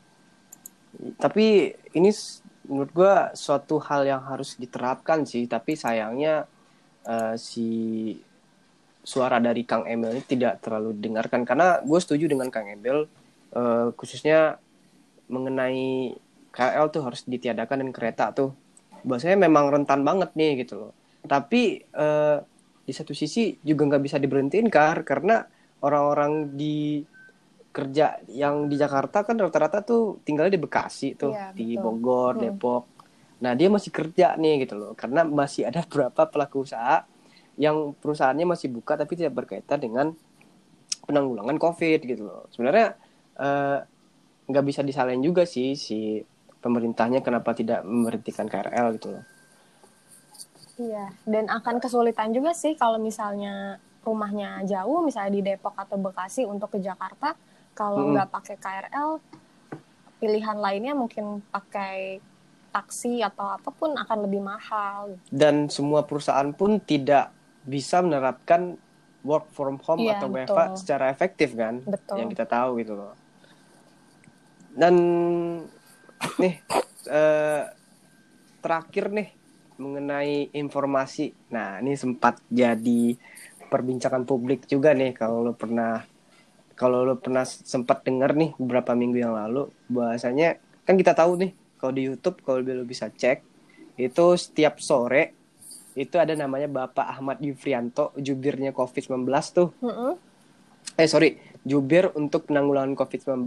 Tapi 1.18 1.74
ini 1.98 2.10
menurut 2.70 2.90
gue 2.94 3.14
suatu 3.34 3.82
hal 3.82 4.06
yang 4.06 4.22
harus 4.22 4.54
diterapkan 4.54 5.26
sih, 5.26 5.50
tapi 5.50 5.74
sayangnya 5.74 6.46
uh, 7.04 7.34
si 7.34 7.68
suara 9.08 9.40
dari 9.40 9.64
Kang 9.64 9.88
Emil 9.88 10.20
ini 10.20 10.24
tidak 10.28 10.60
terlalu 10.60 10.92
didengarkan 11.00 11.48
karena 11.48 11.80
gue 11.80 11.96
setuju 11.96 12.28
dengan 12.28 12.52
Kang 12.52 12.68
Emil 12.68 13.08
uh, 13.56 13.88
khususnya 13.96 14.60
mengenai 15.32 16.12
KL 16.52 16.92
tuh 16.92 17.08
harus 17.08 17.24
ditiadakan 17.24 17.88
dan 17.88 17.90
kereta 17.96 18.36
tuh 18.36 18.52
bahasanya 19.08 19.48
memang 19.48 19.72
rentan 19.72 20.04
banget 20.04 20.36
nih 20.36 20.60
gitu 20.60 20.76
loh 20.76 20.92
tapi 21.24 21.82
uh, 21.96 22.38
di 22.84 22.92
satu 22.94 23.12
sisi 23.12 23.56
juga 23.60 23.84
nggak 23.88 24.02
bisa 24.02 24.16
diberhentiin 24.16 24.68
kar 24.72 25.04
karena 25.04 25.44
orang-orang 25.84 26.56
di 26.56 27.04
kerja 27.68 28.18
yang 28.32 28.66
di 28.66 28.74
Jakarta 28.80 29.22
kan 29.22 29.36
rata-rata 29.38 29.84
tuh 29.84 30.18
tinggalnya 30.24 30.56
di 30.56 30.62
Bekasi 30.62 31.14
tuh 31.14 31.36
ya, 31.36 31.52
di 31.52 31.76
Bogor 31.76 32.38
hmm. 32.38 32.42
Depok 32.42 32.84
nah 33.38 33.54
dia 33.54 33.70
masih 33.70 33.94
kerja 33.94 34.34
nih 34.34 34.66
gitu 34.66 34.74
loh 34.74 34.92
karena 34.98 35.22
masih 35.22 35.68
ada 35.68 35.84
beberapa 35.86 36.26
pelaku 36.26 36.66
usaha 36.66 37.06
yang 37.58 37.94
perusahaannya 37.98 38.46
masih 38.46 38.70
buka 38.70 38.94
tapi 38.98 39.18
tidak 39.18 39.34
berkaitan 39.34 39.78
dengan 39.78 40.06
penanggulangan 41.06 41.58
COVID 41.58 42.00
gitu 42.06 42.22
loh 42.26 42.42
sebenarnya 42.50 42.98
uh, 43.38 43.78
nggak 44.48 44.64
bisa 44.64 44.80
disalahin 44.80 45.20
juga 45.20 45.44
sih 45.44 45.76
si 45.76 46.24
pemerintahnya 46.58 47.22
kenapa 47.22 47.54
tidak 47.54 47.86
memberhentikan 47.86 48.50
KRL 48.50 48.98
gitu 48.98 49.08
loh. 49.14 49.24
Iya, 50.78 51.10
dan 51.26 51.50
akan 51.50 51.82
kesulitan 51.82 52.30
juga 52.30 52.54
sih 52.54 52.78
kalau 52.78 53.02
misalnya 53.02 53.82
rumahnya 54.06 54.62
jauh, 54.64 55.02
misalnya 55.02 55.32
di 55.34 55.42
Depok 55.42 55.74
atau 55.74 55.98
Bekasi 55.98 56.46
untuk 56.46 56.72
ke 56.74 56.78
Jakarta, 56.78 57.34
kalau 57.74 58.14
nggak 58.14 58.30
hmm. 58.30 58.36
pakai 58.38 58.56
KRL, 58.56 59.10
pilihan 60.22 60.58
lainnya 60.58 60.94
mungkin 60.94 61.42
pakai 61.50 62.22
taksi 62.70 63.26
atau 63.26 63.58
apa 63.58 63.74
pun 63.74 63.98
akan 63.98 64.18
lebih 64.30 64.38
mahal. 64.38 65.18
Dan 65.28 65.66
semua 65.66 66.06
perusahaan 66.06 66.54
pun 66.54 66.78
tidak 66.78 67.34
bisa 67.66 67.98
menerapkan 67.98 68.78
work 69.26 69.50
from 69.50 69.82
home 69.82 70.06
iya, 70.06 70.16
atau 70.16 70.30
WFH 70.30 70.78
secara 70.78 71.10
efektif 71.10 71.58
kan? 71.58 71.82
Betul. 71.82 72.22
Yang 72.22 72.38
kita 72.38 72.46
tahu 72.46 72.78
gitu 72.78 72.94
loh 72.94 73.18
dan 74.78 74.94
nih 76.38 76.54
uh, 77.10 77.66
terakhir 78.62 79.10
nih 79.10 79.28
mengenai 79.78 80.52
informasi 80.52 81.32
nah 81.48 81.78
ini 81.78 81.94
sempat 81.94 82.42
jadi 82.50 83.14
perbincangan 83.70 84.26
publik 84.26 84.66
juga 84.66 84.92
nih 84.92 85.14
kalau 85.14 85.46
lo 85.46 85.52
pernah 85.54 86.02
kalau 86.78 87.02
lo 87.06 87.18
pernah 87.18 87.46
sempat 87.46 88.02
dengar 88.02 88.34
nih 88.34 88.54
beberapa 88.58 88.94
minggu 88.94 89.18
yang 89.22 89.34
lalu 89.34 89.70
bahasanya 89.90 90.58
kan 90.82 90.98
kita 90.98 91.14
tahu 91.14 91.38
nih 91.40 91.52
kalau 91.78 91.92
di 91.94 92.02
YouTube 92.10 92.42
kalau 92.42 92.60
lo 92.60 92.84
bisa 92.84 93.08
cek 93.08 93.46
itu 93.98 94.24
setiap 94.38 94.78
sore 94.78 95.38
itu 95.98 96.14
ada 96.14 96.30
namanya 96.38 96.70
Bapak 96.70 97.18
Ahmad 97.18 97.42
Yufrianto 97.42 98.14
jubirnya 98.14 98.70
COVID-19 98.70 99.26
tuh. 99.50 99.74
Mm 99.82 99.90
-hmm. 99.90 100.12
Eh 100.94 101.10
sorry, 101.10 101.34
jubir 101.66 102.14
untuk 102.14 102.46
penanggulangan 102.46 102.94
COVID-19 102.94 103.44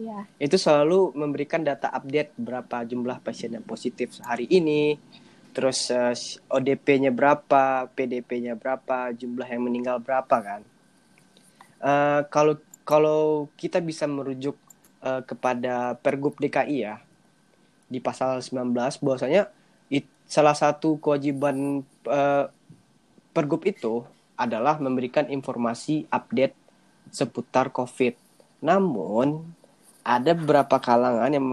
yeah. 0.00 0.24
itu 0.40 0.56
selalu 0.56 1.12
memberikan 1.12 1.60
data 1.60 1.92
update 1.92 2.32
berapa 2.40 2.82
jumlah 2.88 3.20
pasien 3.20 3.52
yang 3.52 3.64
positif 3.68 4.16
hari 4.24 4.48
ini, 4.48 4.96
terus 5.50 5.90
uh, 5.90 6.14
eh, 6.14 6.16
ODP-nya 6.48 7.10
berapa, 7.10 7.90
PDP-nya 7.92 8.54
berapa, 8.56 9.10
jumlah 9.14 9.46
yang 9.46 9.62
meninggal 9.66 9.98
berapa 9.98 10.36
kan. 10.40 10.62
Uh, 11.80 12.22
kalau 12.28 12.60
kalau 12.84 13.48
kita 13.56 13.78
bisa 13.80 14.04
merujuk 14.10 14.58
uh, 15.02 15.22
kepada 15.24 15.96
Pergub 16.00 16.36
DKI 16.36 16.76
ya 16.84 17.00
di 17.90 17.98
pasal 17.98 18.38
19 18.42 18.74
bahwasanya 19.02 19.50
it, 19.90 20.06
salah 20.28 20.54
satu 20.54 20.98
kewajiban 21.02 21.82
uh, 22.06 22.46
Pergub 23.30 23.62
itu 23.66 24.02
adalah 24.34 24.80
memberikan 24.80 25.28
informasi 25.28 26.08
update 26.10 26.56
seputar 27.12 27.70
COVID. 27.70 28.16
Namun 28.64 29.54
ada 30.02 30.32
beberapa 30.32 30.80
kalangan 30.80 31.30
yang 31.30 31.46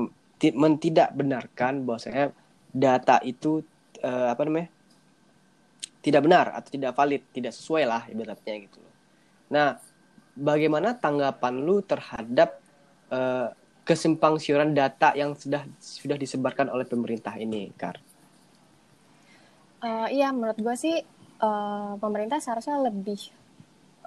tidak 0.78 1.12
benarkan 1.14 1.84
bahwasanya 1.84 2.32
data 2.72 3.20
itu 3.26 3.66
uh, 4.02 4.34
apa 4.34 4.42
namanya 4.48 4.70
tidak 6.02 6.22
benar 6.24 6.46
atau 6.56 6.70
tidak 6.72 6.96
valid, 6.96 7.24
tidak 7.36 7.52
sesuai 7.52 7.84
lah 7.84 8.02
ibaratnya 8.08 8.56
gitu. 8.64 8.80
Nah, 9.52 9.76
bagaimana 10.38 10.96
tanggapan 10.96 11.54
lu 11.60 11.84
terhadap 11.84 12.64
uh, 13.12 13.52
kesimpang 13.84 14.40
siuran 14.40 14.72
data 14.72 15.12
yang 15.16 15.36
sudah 15.36 15.68
sudah 15.80 16.16
disebarkan 16.16 16.72
oleh 16.72 16.88
pemerintah 16.88 17.36
ini, 17.36 17.72
Kar? 17.76 18.00
Uh, 19.84 20.08
iya, 20.08 20.32
menurut 20.32 20.58
gue 20.60 20.76
sih 20.80 20.96
uh, 21.44 21.94
pemerintah 22.00 22.40
seharusnya 22.40 22.82
lebih 22.88 23.20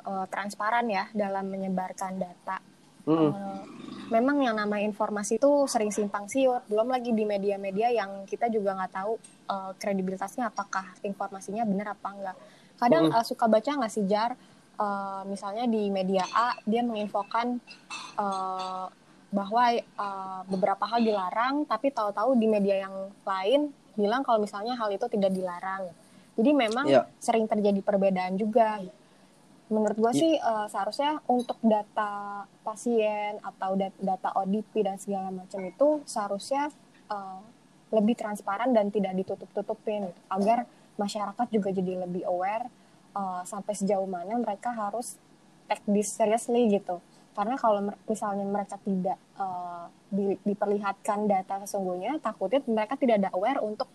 uh, 0.05 0.27
transparan 0.29 0.89
ya 0.89 1.09
dalam 1.13 1.53
menyebarkan 1.53 2.17
data. 2.17 2.59
Mm. 3.09 3.17
Uh, 3.17 3.61
memang 4.13 4.45
yang 4.45 4.57
nama 4.59 4.77
informasi 4.83 5.41
itu 5.41 5.51
sering 5.71 5.89
simpang 5.95 6.29
siur, 6.29 6.61
belum 6.69 6.91
lagi 6.91 7.15
di 7.17 7.25
media-media 7.25 7.89
yang 7.95 8.27
kita 8.29 8.51
juga 8.53 8.77
nggak 8.77 8.93
tahu 8.93 9.15
uh, 9.51 9.73
kredibilitasnya 9.75 10.47
apakah 10.47 10.87
informasinya 11.03 11.67
benar 11.67 11.99
apa 11.99 12.09
enggak. 12.15 12.37
Kadang 12.79 13.11
mm. 13.11 13.17
uh, 13.19 13.25
suka 13.27 13.51
baca 13.51 13.71
nggak 13.83 13.93
sih 13.93 14.07
jar, 14.07 14.39
uh, 14.79 15.27
misalnya 15.27 15.67
di 15.67 15.91
media 15.91 16.23
A 16.31 16.55
dia 16.63 16.87
menginfokan 16.87 17.59
uh, 18.15 18.87
bahwa 19.31 19.65
uh, 19.99 20.41
beberapa 20.47 20.87
hal 20.87 21.03
dilarang, 21.03 21.67
tapi 21.67 21.91
tahu-tahu 21.91 22.39
di 22.39 22.47
media 22.47 22.87
yang 22.87 22.95
lain 23.27 23.71
bilang 23.99 24.23
kalau 24.23 24.39
misalnya 24.43 24.79
hal 24.79 24.89
itu 24.95 25.07
tidak 25.11 25.35
dilarang. 25.35 25.91
Jadi 26.39 26.51
memang 26.55 26.87
yeah. 26.89 27.05
sering 27.21 27.45
terjadi 27.51 27.83
perbedaan 27.83 28.39
juga 28.39 28.81
menurut 29.71 29.97
gue 29.97 30.13
yeah. 30.13 30.23
sih 30.23 30.33
uh, 30.43 30.67
seharusnya 30.67 31.23
untuk 31.31 31.57
data 31.63 32.43
pasien 32.67 33.39
atau 33.39 33.79
dat 33.79 33.95
data 34.03 34.35
ODP 34.35 34.83
dan 34.83 34.99
segala 34.99 35.31
macam 35.31 35.63
itu 35.63 36.03
seharusnya 36.11 36.75
uh, 37.07 37.39
lebih 37.91 38.15
transparan 38.15 38.71
dan 38.71 38.89
tidak 38.95 39.15
ditutup-tutupin 39.19 40.11
gitu, 40.11 40.21
agar 40.31 40.67
masyarakat 40.95 41.47
juga 41.51 41.69
jadi 41.75 42.07
lebih 42.07 42.23
aware 42.27 42.71
uh, 43.19 43.43
sampai 43.43 43.75
sejauh 43.75 44.07
mana 44.07 44.39
mereka 44.39 44.71
harus 44.71 45.19
take 45.67 45.83
this 45.91 46.11
seriously 46.15 46.71
gitu 46.71 47.03
karena 47.35 47.55
kalau 47.55 47.81
misalnya 48.11 48.43
mereka 48.43 48.77
tidak 48.83 49.19
uh, 49.39 49.87
di, 50.11 50.35
diperlihatkan 50.43 51.31
data 51.31 51.63
sesungguhnya 51.63 52.19
takutnya 52.19 52.61
mereka 52.67 52.99
tidak 52.99 53.23
ada 53.23 53.31
aware 53.33 53.63
untuk 53.63 53.87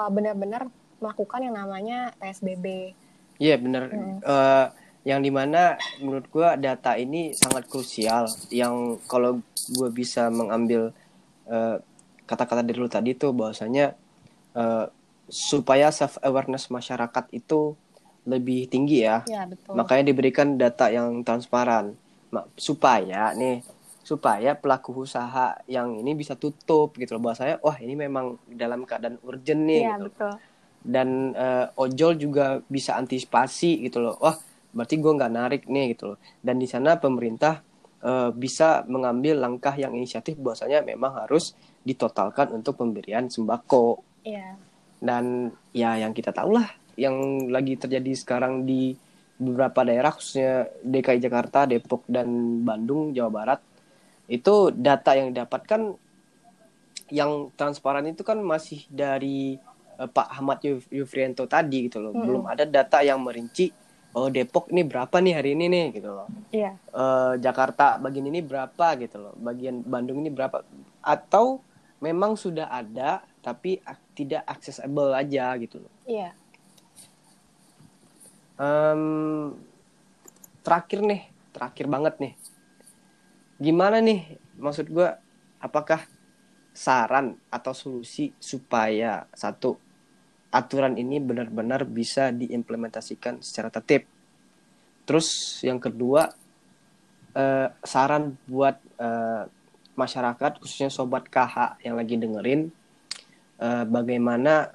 uh, 0.00 0.08
benar-benar 0.08 0.72
melakukan 0.98 1.46
yang 1.46 1.54
namanya 1.54 2.10
PSBB. 2.18 2.96
Iya 3.38 3.54
yeah, 3.54 3.58
benar. 3.60 3.82
Hmm. 3.92 4.18
Uh, 4.24 4.66
yang 5.06 5.22
di 5.22 5.30
mana 5.30 5.78
menurut 6.02 6.26
gue 6.28 6.48
data 6.58 6.98
ini 6.98 7.32
sangat 7.32 7.70
krusial 7.70 8.26
yang 8.50 8.98
kalau 9.06 9.40
gue 9.72 9.88
bisa 9.94 10.28
mengambil 10.28 10.92
eh, 11.48 11.80
kata-kata 12.28 12.60
dari 12.60 12.76
lu 12.76 12.92
tadi 12.92 13.16
tuh 13.16 13.32
bahwasanya 13.32 13.96
uh, 14.52 14.86
supaya 15.28 15.88
self 15.88 16.20
awareness 16.20 16.68
masyarakat 16.68 17.24
itu 17.32 17.72
lebih 18.28 18.68
tinggi 18.68 19.08
ya, 19.08 19.24
ya 19.24 19.48
betul. 19.48 19.72
makanya 19.72 20.12
diberikan 20.12 20.60
data 20.60 20.92
yang 20.92 21.24
transparan 21.24 21.96
supaya 22.60 23.32
nih 23.32 23.64
supaya 24.04 24.56
pelaku 24.56 25.04
usaha 25.04 25.56
yang 25.68 25.96
ini 26.00 26.16
bisa 26.16 26.36
tutup 26.36 26.96
gitu 26.96 27.16
loh 27.16 27.28
bahwasanya 27.28 27.60
wah 27.60 27.76
ini 27.80 27.92
memang 27.96 28.40
dalam 28.48 28.84
keadaan 28.88 29.20
urgent 29.24 29.68
nih 29.68 29.84
ya, 29.84 29.96
gitu. 29.96 30.04
betul. 30.08 30.32
dan 30.80 31.08
uh, 31.36 31.66
ojol 31.76 32.16
juga 32.16 32.64
bisa 32.68 32.96
antisipasi 32.96 33.84
gitu 33.84 34.00
loh 34.00 34.16
wah 34.20 34.36
berarti 34.72 34.96
gue 34.96 35.12
nggak 35.12 35.32
narik 35.32 35.62
nih 35.68 35.92
gitu 35.92 36.12
loh 36.12 36.18
dan 36.40 36.56
di 36.56 36.64
sana 36.64 36.96
pemerintah 36.96 37.60
uh, 38.00 38.32
bisa 38.32 38.84
mengambil 38.88 39.40
langkah 39.40 39.76
yang 39.76 39.92
inisiatif 39.92 40.40
bahwasanya 40.40 40.84
memang 40.84 41.12
harus 41.24 41.52
ditotalkan 41.88 42.52
untuk 42.52 42.76
pemberian 42.76 43.32
sembako. 43.32 44.04
Iya. 44.28 44.60
Dan 45.00 45.48
ya 45.72 45.96
yang 45.96 46.12
kita 46.12 46.36
tahu 46.36 46.60
lah 46.60 46.68
yang 46.98 47.48
lagi 47.48 47.78
terjadi 47.78 48.12
sekarang 48.18 48.66
di 48.66 48.92
beberapa 49.38 49.86
daerah 49.86 50.10
khususnya 50.10 50.66
DKI 50.82 51.22
Jakarta, 51.22 51.64
Depok 51.64 52.02
dan 52.10 52.60
Bandung, 52.66 53.14
Jawa 53.14 53.30
Barat 53.30 53.60
itu 54.28 54.74
data 54.74 55.14
yang 55.14 55.32
didapatkan 55.32 55.94
yang 57.08 57.48
transparan 57.56 58.04
itu 58.04 58.20
kan 58.20 58.36
masih 58.42 58.84
dari 58.90 59.56
uh, 59.96 60.10
Pak 60.10 60.28
Ahmad 60.28 60.60
Yufrianto 60.92 61.48
tadi 61.48 61.88
gitu 61.88 62.02
loh. 62.02 62.12
Hmm. 62.12 62.26
Belum 62.26 62.44
ada 62.44 62.68
data 62.68 63.00
yang 63.00 63.22
merinci 63.24 63.72
oh 64.18 64.28
Depok 64.32 64.68
ini 64.74 64.82
berapa 64.82 65.16
nih 65.22 65.34
hari 65.38 65.50
ini 65.54 65.66
nih 65.70 65.84
gitu 65.94 66.10
loh. 66.12 66.28
Iya. 66.50 66.76
Uh, 66.92 67.38
Jakarta 67.40 67.96
bagian 68.02 68.26
ini 68.28 68.42
berapa 68.42 68.86
gitu 69.00 69.16
loh. 69.22 69.32
Bagian 69.38 69.86
Bandung 69.86 70.20
ini 70.20 70.34
berapa 70.34 70.66
atau 71.00 71.62
memang 71.98 72.38
sudah 72.38 72.70
ada 72.70 73.22
tapi 73.42 73.82
tidak 74.14 74.42
accessible 74.46 75.14
aja 75.14 75.54
gitu 75.58 75.82
loh. 75.82 75.92
Iya. 76.06 76.30
Um, 78.58 79.54
terakhir 80.66 81.00
nih 81.02 81.22
terakhir 81.54 81.86
banget 81.90 82.14
nih. 82.22 82.34
Gimana 83.58 83.98
nih 84.02 84.38
maksud 84.58 84.90
gue 84.90 85.08
apakah 85.58 86.06
saran 86.74 87.34
atau 87.50 87.74
solusi 87.74 88.30
supaya 88.38 89.26
satu 89.34 89.74
aturan 90.54 90.94
ini 90.94 91.18
benar-benar 91.18 91.82
bisa 91.82 92.30
diimplementasikan 92.30 93.42
secara 93.42 93.74
tertib? 93.74 94.06
Terus 95.02 95.58
yang 95.66 95.82
kedua 95.82 96.30
uh, 97.34 97.68
saran 97.82 98.38
buat 98.46 98.78
uh, 99.00 99.50
masyarakat 99.98 100.62
khususnya 100.62 100.88
sobat 100.94 101.26
KH 101.26 101.82
yang 101.82 101.98
lagi 101.98 102.14
dengerin 102.14 102.70
uh, 103.58 103.82
bagaimana 103.82 104.70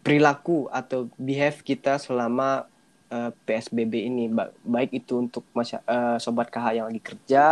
perilaku 0.00 0.70
atau 0.70 1.10
behave 1.18 1.60
kita 1.60 2.00
selama 2.00 2.64
uh, 3.12 3.28
eh, 3.28 3.30
PSBB 3.44 4.08
ini 4.08 4.32
ba 4.32 4.48
baik 4.64 5.04
itu 5.04 5.20
untuk 5.20 5.44
masya 5.52 5.84
uh, 5.84 6.16
sobat 6.16 6.48
KH 6.48 6.80
yang 6.80 6.86
lagi 6.88 7.02
kerja 7.04 7.44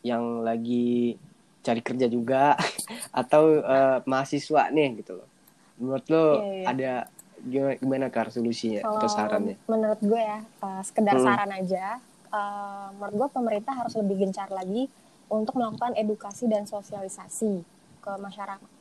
yang 0.00 0.24
lagi 0.40 1.20
cari 1.60 1.82
kerja 1.84 2.06
juga 2.08 2.56
atau 3.20 3.60
uh, 3.60 4.00
mahasiswa 4.08 4.72
nih 4.72 5.04
gitu 5.04 5.20
loh 5.20 5.28
menurut 5.76 6.04
lo 6.08 6.24
yeah, 6.24 6.32
yeah. 6.40 6.64
ada 6.70 6.92
gimana, 7.44 7.74
gimana 7.76 8.06
kar 8.08 8.32
solusinya 8.32 8.80
Kalau 8.80 9.00
atau 9.00 9.08
sarannya 9.12 9.56
menurut 9.68 10.00
gue 10.00 10.20
ya 10.22 10.40
uh, 10.64 10.82
sekedar 10.86 11.16
hmm. 11.20 11.26
saran 11.26 11.50
aja 11.52 11.86
uh, 12.32 12.88
menurut 12.96 13.14
gue 13.20 13.28
pemerintah 13.34 13.74
harus 13.76 13.94
lebih 14.00 14.24
gencar 14.24 14.48
lagi 14.48 14.88
untuk 15.32 15.56
melakukan 15.56 15.96
edukasi 15.96 16.48
dan 16.50 16.68
sosialisasi 16.68 17.64
ke 18.04 18.12
masyarakat 18.20 18.74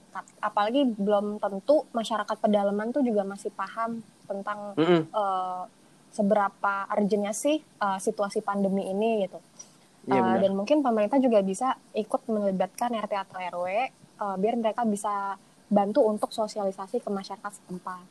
apalagi 0.45 0.85
belum 0.85 1.41
tentu 1.41 1.89
masyarakat 1.89 2.37
pedalaman 2.37 2.93
tuh 2.93 3.01
juga 3.01 3.25
masih 3.25 3.49
paham 3.49 4.05
tentang 4.29 4.77
mm 4.77 4.85
-hmm. 4.85 5.01
uh, 5.09 5.65
seberapa 6.13 6.85
urgentnya 6.93 7.33
sih 7.33 7.57
uh, 7.81 7.97
situasi 7.97 8.45
pandemi 8.45 8.85
ini 8.93 9.25
gitu 9.25 9.41
ya, 10.05 10.21
uh, 10.21 10.37
dan 10.37 10.53
mungkin 10.53 10.85
pemerintah 10.85 11.17
juga 11.17 11.41
bisa 11.41 11.73
ikut 11.97 12.29
melibatkan 12.29 12.93
RT 12.93 13.13
atau 13.17 13.37
RW 13.41 13.67
uh, 14.21 14.35
biar 14.37 14.55
mereka 14.61 14.85
bisa 14.85 15.41
bantu 15.73 16.05
untuk 16.05 16.29
sosialisasi 16.29 17.01
ke 17.01 17.09
masyarakat 17.09 17.51
setempat 17.57 18.05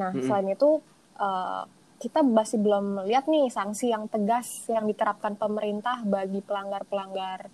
nah 0.00 0.10
mm 0.10 0.16
-hmm. 0.16 0.24
selain 0.24 0.48
itu 0.48 0.80
uh, 1.20 1.68
kita 2.00 2.20
masih 2.24 2.60
belum 2.60 3.06
lihat 3.08 3.28
nih 3.28 3.52
sanksi 3.52 3.92
yang 3.92 4.08
tegas 4.08 4.68
yang 4.68 4.84
diterapkan 4.88 5.36
pemerintah 5.36 6.04
bagi 6.04 6.40
pelanggar-pelanggar 6.44 7.48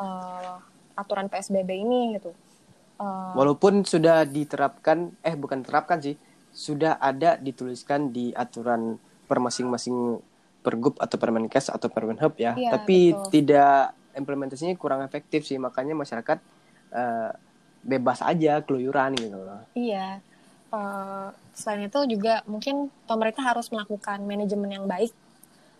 uh, 0.00 0.56
aturan 0.96 1.28
PSBB 1.28 1.70
ini 1.76 2.16
gitu. 2.16 2.32
Uh, 2.96 3.36
Walaupun 3.36 3.84
sudah 3.84 4.24
diterapkan, 4.24 5.12
eh 5.20 5.36
bukan 5.36 5.60
terapkan 5.60 6.00
sih, 6.00 6.16
sudah 6.56 6.96
ada 6.96 7.36
dituliskan 7.36 8.08
di 8.08 8.32
aturan 8.32 8.96
per 9.28 9.36
masing-masing 9.36 10.20
pergub 10.64 10.96
atau 10.96 11.16
permenkes 11.20 11.68
atau 11.68 11.86
permenhub 11.92 12.34
ya, 12.40 12.56
iya, 12.56 12.74
tapi 12.74 13.12
betul. 13.12 13.30
tidak 13.30 13.94
implementasinya 14.16 14.74
kurang 14.80 15.04
efektif 15.04 15.44
sih, 15.44 15.60
makanya 15.60 15.92
masyarakat 15.92 16.40
uh, 16.96 17.30
bebas 17.84 18.24
aja 18.24 18.64
keluyuran 18.64 19.12
gitu 19.14 19.36
loh. 19.36 19.62
Iya. 19.76 20.24
Uh, 20.72 21.30
selain 21.54 21.86
itu 21.86 22.00
juga 22.10 22.42
mungkin 22.48 22.90
pemerintah 23.06 23.44
harus 23.46 23.70
melakukan 23.70 24.18
manajemen 24.26 24.72
yang 24.72 24.86
baik 24.90 25.14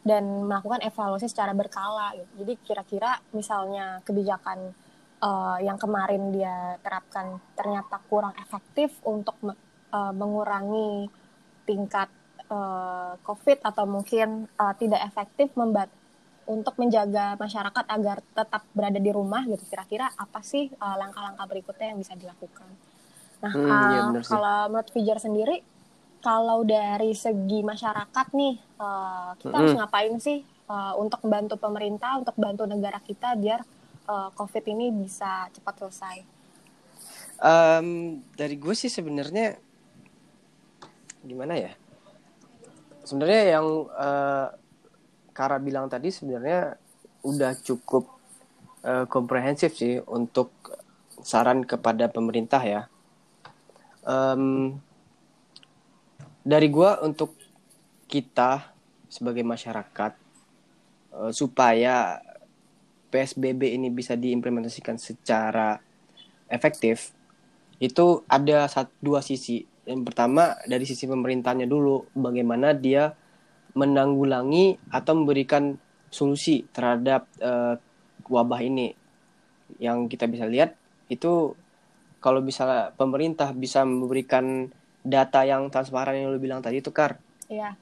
dan 0.07 0.47
melakukan 0.47 0.87
evaluasi 0.87 1.27
secara 1.27 1.51
berkala. 1.51 2.15
Gitu. 2.15 2.47
Jadi 2.47 2.53
kira-kira 2.63 3.19
misalnya 3.35 3.99
kebijakan 4.07 4.71
uh, 5.19 5.59
yang 5.59 5.75
kemarin 5.75 6.31
dia 6.31 6.79
terapkan 6.79 7.43
ternyata 7.59 7.99
kurang 8.07 8.39
efektif 8.39 8.95
untuk 9.03 9.35
uh, 9.43 10.13
mengurangi 10.15 11.11
tingkat 11.67 12.07
uh, 12.47 13.19
COVID 13.27 13.67
atau 13.67 13.85
mungkin 13.91 14.47
uh, 14.55 14.75
tidak 14.79 15.03
efektif 15.11 15.51
membat 15.59 15.91
untuk 16.47 16.79
menjaga 16.79 17.35
masyarakat 17.43 17.85
agar 17.91 18.23
tetap 18.23 18.63
berada 18.71 19.03
di 19.03 19.11
rumah 19.11 19.43
gitu 19.51 19.67
kira-kira 19.67 20.07
apa 20.15 20.47
sih 20.47 20.71
langkah-langkah 20.79 21.43
uh, 21.43 21.51
berikutnya 21.51 21.91
yang 21.91 21.99
bisa 21.99 22.15
dilakukan? 22.15 22.71
Nah 23.43 23.51
hmm, 23.51 23.67
uh, 23.67 23.91
ya 23.91 24.03
kalau 24.23 24.59
menurut 24.71 24.91
Fijar 24.95 25.19
sendiri 25.19 25.67
kalau 26.21 26.67
dari 26.67 27.13
segi 27.13 27.63
masyarakat 27.63 28.27
nih 28.35 28.55
uh, 28.81 29.37
kita 29.39 29.53
hmm. 29.53 29.59
harus 29.63 29.73
ngapain 29.79 30.15
sih 30.19 30.39
uh, 30.69 30.95
untuk 30.99 31.23
membantu 31.27 31.57
pemerintah 31.61 32.19
untuk 32.19 32.35
bantu 32.37 32.67
negara 32.67 32.99
kita 33.03 33.35
biar 33.39 33.63
uh, 34.07 34.31
COVID 34.35 34.65
ini 34.71 34.91
bisa 34.95 35.51
cepat 35.53 35.75
selesai? 35.87 36.17
Um, 37.37 38.21
dari 38.33 38.57
gue 38.57 38.75
sih 38.75 38.89
sebenarnya 38.89 39.61
gimana 41.27 41.55
ya? 41.59 41.73
Sebenarnya 43.05 43.43
yang 43.59 43.67
uh, 43.93 44.49
Kara 45.37 45.61
bilang 45.61 45.87
tadi 45.93 46.09
sebenarnya 46.09 46.81
udah 47.23 47.53
cukup 47.61 48.09
uh, 48.83 49.05
komprehensif 49.05 49.77
sih 49.77 50.01
untuk 50.09 50.51
saran 51.21 51.67
kepada 51.67 52.09
pemerintah 52.09 52.63
ya. 52.65 52.83
Um, 54.07 54.79
dari 56.47 56.71
gue 56.71 56.91
untuk 57.03 57.35
kita 58.07 58.71
sebagai 59.11 59.43
masyarakat 59.43 60.13
uh, 61.11 61.35
supaya 61.35 62.23
PSBB 63.11 63.75
ini 63.75 63.91
bisa 63.91 64.15
diimplementasikan 64.15 64.95
secara 64.95 65.83
efektif 66.47 67.11
itu 67.83 68.23
ada 68.31 68.71
satu 68.71 68.95
dua 69.03 69.21
sisi. 69.21 69.67
Yang 69.87 70.03
pertama 70.07 70.55
dari 70.67 70.87
sisi 70.87 71.07
pemerintahnya 71.07 71.67
dulu 71.67 72.07
bagaimana 72.15 72.75
dia 72.75 73.15
menanggulangi 73.77 74.91
atau 74.91 75.13
memberikan 75.19 75.77
solusi 76.09 76.65
terhadap 76.71 77.29
uh, 77.43 77.77
wabah 78.27 78.63
ini. 78.63 78.95
Yang 79.83 80.17
kita 80.17 80.31
bisa 80.31 80.47
lihat 80.47 80.79
itu 81.11 81.55
kalau 82.19 82.41
bisa 82.43 82.91
pemerintah 82.97 83.53
bisa 83.53 83.87
memberikan 83.87 84.73
data 85.07 85.47
yang 85.47 85.71
transparan 85.71 86.19
yang 86.19 86.35
lo 86.35 86.39
bilang 86.43 86.59
tadi 86.59 86.83
itu 86.83 86.91
kar. 86.91 87.23
Iya. 87.47 87.79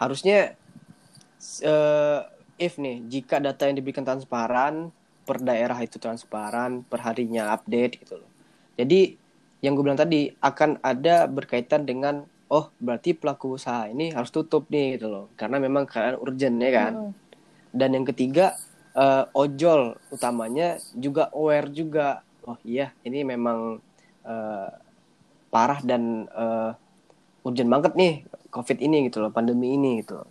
Harusnya 0.00 0.56
uh, 1.62 2.20
if 2.58 2.76
nih 2.76 3.02
jika 3.06 3.38
data 3.38 3.70
yang 3.70 3.78
diberikan 3.78 4.02
transparan 4.02 4.90
per 5.22 5.38
daerah 5.38 5.78
itu 5.78 5.96
transparan 6.02 6.82
per 6.82 7.04
harinya 7.06 7.54
update 7.54 8.02
gitu 8.02 8.18
loh 8.18 8.30
jadi 8.74 9.14
yang 9.62 9.74
gue 9.74 9.84
bilang 9.86 9.98
tadi 9.98 10.30
akan 10.38 10.82
ada 10.82 11.26
berkaitan 11.26 11.86
dengan 11.86 12.26
oh 12.50 12.70
berarti 12.78 13.14
pelaku 13.14 13.58
usaha 13.58 13.86
ini 13.90 14.14
harus 14.14 14.30
tutup 14.30 14.66
nih 14.70 14.98
gitu 14.98 15.06
loh 15.10 15.26
karena 15.38 15.62
memang 15.62 15.86
keadaan 15.86 16.18
urgent 16.18 16.58
ya 16.58 16.70
kan 16.74 16.92
mm. 16.94 17.12
dan 17.74 17.88
yang 17.94 18.06
ketiga 18.06 18.54
uh, 18.94 19.26
ojol 19.34 19.98
utamanya 20.10 20.78
juga 20.94 21.30
aware 21.34 21.70
juga 21.70 22.22
oh 22.46 22.58
iya 22.64 22.94
ini 23.04 23.26
memang 23.26 23.82
uh, 24.24 24.70
parah 25.48 25.80
dan 25.80 26.28
uh, 26.32 26.72
urgent 27.44 27.70
banget 27.70 27.92
nih 27.96 28.12
covid 28.52 28.78
ini 28.80 29.08
gitu 29.08 29.24
loh 29.24 29.32
pandemi 29.32 29.74
ini 29.76 30.04
gitu 30.04 30.20
loh 30.22 30.28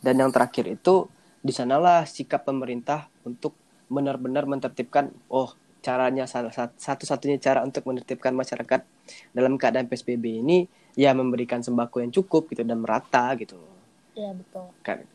dan 0.00 0.18
yang 0.20 0.30
terakhir 0.30 0.68
itu 0.70 1.08
di 1.40 1.52
sanalah 1.56 2.04
sikap 2.04 2.44
pemerintah 2.44 3.08
untuk 3.24 3.56
benar-benar 3.90 4.44
menertibkan 4.46 5.10
oh 5.32 5.56
caranya 5.80 6.28
satu-satunya 6.76 7.40
cara 7.40 7.64
untuk 7.64 7.88
menertibkan 7.88 8.36
masyarakat 8.36 8.84
dalam 9.32 9.56
keadaan 9.56 9.88
PSBB 9.88 10.44
ini 10.44 10.68
ya 10.94 11.16
memberikan 11.16 11.64
sembako 11.64 12.04
yang 12.04 12.12
cukup 12.12 12.52
gitu 12.52 12.62
dan 12.62 12.84
merata 12.84 13.32
gitu. 13.40 13.56
Iya 14.12 14.36
betul. 14.36 14.68
Kan 14.84 15.08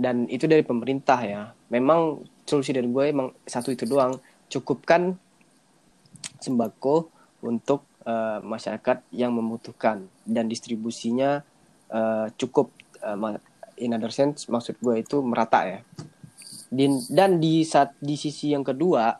dan 0.00 0.24
itu 0.32 0.48
dari 0.48 0.64
pemerintah 0.64 1.20
ya. 1.20 1.52
Memang 1.68 2.24
solusi 2.48 2.72
dari 2.72 2.88
gue 2.88 3.04
emang 3.04 3.28
satu 3.44 3.68
itu 3.68 3.84
doang. 3.84 4.16
Cukupkan 4.48 5.12
sembako 6.40 7.12
untuk 7.44 7.84
uh, 8.06 8.38
masyarakat 8.44 9.02
yang 9.12 9.32
membutuhkan. 9.34 10.06
Dan 10.22 10.46
distribusinya 10.46 11.42
uh, 11.90 12.28
cukup 12.36 12.70
uh, 13.02 13.36
in 13.80 13.96
other 13.96 14.12
sense 14.12 14.46
maksud 14.46 14.76
gue 14.78 15.00
itu 15.00 15.18
merata 15.24 15.64
ya. 15.66 15.80
Din, 16.70 17.02
dan 17.10 17.42
di 17.42 17.66
saat 17.66 17.98
di 17.98 18.14
sisi 18.14 18.54
yang 18.54 18.62
kedua 18.62 19.18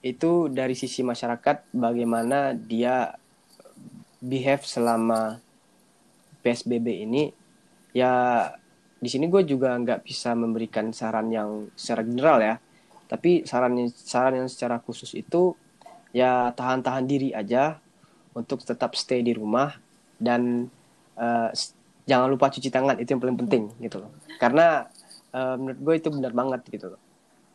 itu 0.00 0.48
dari 0.48 0.72
sisi 0.72 1.04
masyarakat 1.04 1.76
bagaimana 1.76 2.56
dia 2.56 3.12
behave 4.16 4.64
selama 4.64 5.36
PSBB 6.40 7.04
ini 7.04 7.28
ya 7.92 8.48
di 9.00 9.08
sini 9.08 9.28
gue 9.28 9.44
juga 9.44 9.76
nggak 9.76 10.04
bisa 10.04 10.32
memberikan 10.32 10.92
saran 10.92 11.28
yang 11.28 11.68
secara 11.76 12.04
general 12.04 12.38
ya. 12.40 12.56
Tapi 13.10 13.44
saran 13.44 13.76
saran 13.92 14.44
yang 14.44 14.48
secara 14.48 14.80
khusus 14.80 15.12
itu 15.18 15.52
ya 16.10 16.50
tahan-tahan 16.54 17.06
diri 17.06 17.30
aja 17.30 17.78
untuk 18.34 18.62
tetap 18.62 18.94
stay 18.94 19.22
di 19.22 19.34
rumah 19.34 19.74
dan 20.18 20.70
uh, 21.18 21.48
jangan 22.06 22.28
lupa 22.30 22.50
cuci 22.50 22.70
tangan 22.70 22.98
itu 22.98 23.14
yang 23.14 23.22
paling 23.22 23.38
penting 23.38 23.62
gitu 23.78 24.02
loh. 24.02 24.10
Karena 24.38 24.86
uh, 25.34 25.54
menurut 25.58 25.78
gue 25.78 25.94
itu 25.98 26.08
benar 26.10 26.32
banget 26.34 26.60
gitu 26.70 26.86
loh. 26.96 27.00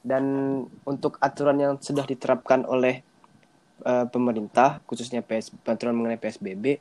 Dan 0.06 0.24
untuk 0.86 1.18
aturan 1.18 1.58
yang 1.58 1.74
sudah 1.82 2.06
diterapkan 2.06 2.64
oleh 2.68 3.02
uh, 3.84 4.06
pemerintah 4.08 4.80
khususnya 4.86 5.26
PS 5.26 5.52
aturan 5.66 5.98
mengenai 5.98 6.22
PSBB 6.22 6.78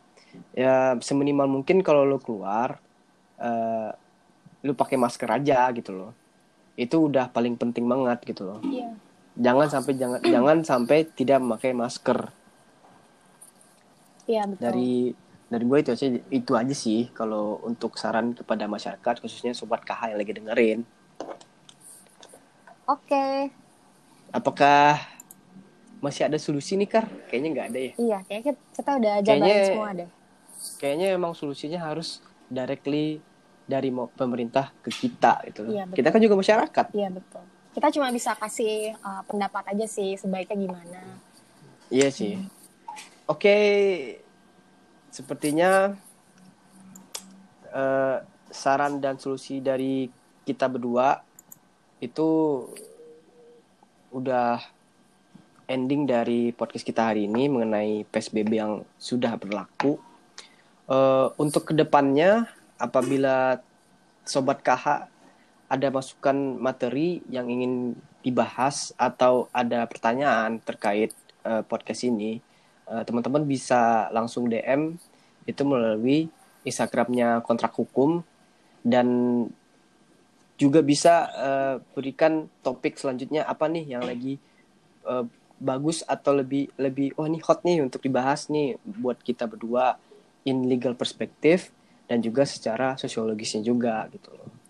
ya 0.50 0.98
seminimal 0.98 1.46
mungkin 1.46 1.78
kalau 1.86 2.02
lo 2.02 2.18
keluar 2.18 2.82
uh, 3.38 3.90
lu 4.64 4.72
pakai 4.74 4.96
masker 4.98 5.28
aja 5.28 5.66
gitu 5.74 5.92
loh. 5.92 6.12
Itu 6.74 7.06
udah 7.06 7.30
paling 7.30 7.54
penting 7.54 7.86
banget 7.86 8.18
gitu 8.26 8.42
loh. 8.44 8.60
Yeah. 8.66 8.94
Jangan 9.34 9.68
sampai 9.70 9.92
jangan 9.98 10.20
jangan 10.34 10.58
sampai 10.62 10.98
tidak 11.10 11.38
memakai 11.42 11.74
masker 11.74 12.30
Iya 14.24 14.48
betul. 14.48 14.60
dari 14.64 14.94
dari 15.52 15.64
gue 15.68 15.78
itu 15.84 15.90
aja 15.92 16.06
itu 16.32 16.52
aja 16.56 16.74
sih 16.74 17.12
kalau 17.12 17.60
untuk 17.62 18.00
saran 18.00 18.32
kepada 18.32 18.64
masyarakat 18.64 19.20
khususnya 19.20 19.52
sobat 19.52 19.84
KH 19.84 20.16
yang 20.16 20.18
lagi 20.18 20.32
dengerin. 20.32 20.80
Oke. 22.88 23.52
Apakah 24.32 24.98
masih 26.00 26.26
ada 26.26 26.40
solusi 26.40 26.76
nih 26.80 26.88
Kar? 26.88 27.06
Kayaknya 27.28 27.48
nggak 27.52 27.66
ada 27.70 27.78
ya. 27.78 27.92
Iya, 27.96 28.18
kayaknya 28.26 28.52
kita 28.56 28.90
udah 28.96 29.14
jabarin 29.22 29.64
semua 29.64 29.90
deh. 29.92 30.10
Kayaknya 30.80 31.06
emang 31.14 31.32
solusinya 31.36 31.80
harus 31.80 32.24
directly 32.48 33.20
dari 33.64 33.88
pemerintah 33.92 34.72
ke 34.84 34.90
kita 34.92 35.44
gitu. 35.48 35.68
Iya, 35.68 35.84
betul. 35.88 35.96
kita 36.00 36.08
kan 36.12 36.20
juga 36.20 36.36
masyarakat. 36.40 36.86
Iya 36.92 37.08
betul. 37.12 37.44
Kita 37.74 37.90
cuma 37.90 38.08
bisa 38.14 38.38
kasih 38.38 38.94
uh, 39.02 39.26
pendapat 39.26 39.74
aja 39.74 39.86
sih 39.90 40.14
sebaiknya 40.14 40.56
gimana. 40.56 41.02
Iya 41.90 42.08
sih. 42.14 42.38
Oke, 43.24 43.56
sepertinya 45.08 45.96
eh, 47.72 48.16
saran 48.52 49.00
dan 49.00 49.16
solusi 49.16 49.64
dari 49.64 50.12
kita 50.44 50.68
berdua 50.68 51.24
itu 52.04 52.28
udah 54.12 54.60
ending 55.64 56.04
dari 56.04 56.52
podcast 56.52 56.84
kita 56.84 57.08
hari 57.14 57.24
ini 57.24 57.48
mengenai 57.48 58.04
PSBB 58.12 58.52
yang 58.52 58.84
sudah 59.00 59.40
berlaku. 59.40 59.96
Eh, 60.84 61.26
untuk 61.40 61.72
ke 61.72 61.74
depannya, 61.74 62.44
apabila 62.76 63.58
sobat 64.28 64.60
KH 64.60 65.08
ada 65.74 65.90
masukan 65.90 66.34
materi 66.62 67.18
yang 67.26 67.50
ingin 67.50 67.98
dibahas 68.22 68.94
atau 68.94 69.50
ada 69.50 69.82
pertanyaan 69.90 70.62
terkait 70.62 71.10
eh, 71.42 71.62
podcast 71.66 72.06
ini, 72.06 72.38
eh, 72.86 73.02
teman-teman 73.02 73.42
bisa 73.42 74.06
langsung 74.14 74.46
DM 74.46 74.94
itu 75.44 75.62
melalui 75.66 76.30
Instagramnya 76.64 77.42
kontrak 77.44 77.74
hukum 77.74 78.22
dan 78.86 79.08
juga 80.54 80.80
bisa 80.80 81.28
eh, 81.34 81.76
berikan 81.92 82.46
topik 82.62 82.94
selanjutnya 82.96 83.42
apa 83.44 83.66
nih 83.66 83.98
yang 83.98 84.06
lagi 84.06 84.38
eh, 85.04 85.24
bagus 85.58 86.06
atau 86.06 86.34
lebih 86.34 86.70
lebih 86.78 87.14
oh 87.18 87.26
ini 87.26 87.42
hot 87.42 87.66
nih 87.66 87.82
untuk 87.82 88.00
dibahas 88.02 88.46
nih 88.48 88.78
buat 88.84 89.18
kita 89.18 89.50
berdua 89.50 89.98
in 90.46 90.68
legal 90.70 90.94
perspective 90.94 91.72
dan 92.04 92.20
juga 92.20 92.44
secara 92.44 92.94
sosiologisnya 93.00 93.64
juga 93.64 94.04
gitu 94.12 94.30
loh. 94.36 94.63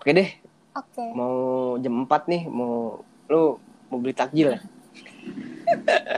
Oke 0.00 0.10
deh, 0.10 0.30
Oke. 0.72 1.04
mau 1.12 1.34
jam 1.76 1.92
4 2.08 2.24
nih 2.24 2.42
mau 2.48 3.04
lu 3.28 3.60
mau 3.92 3.98
beli 4.00 4.16
takjil 4.16 4.56
ya? 4.56 4.60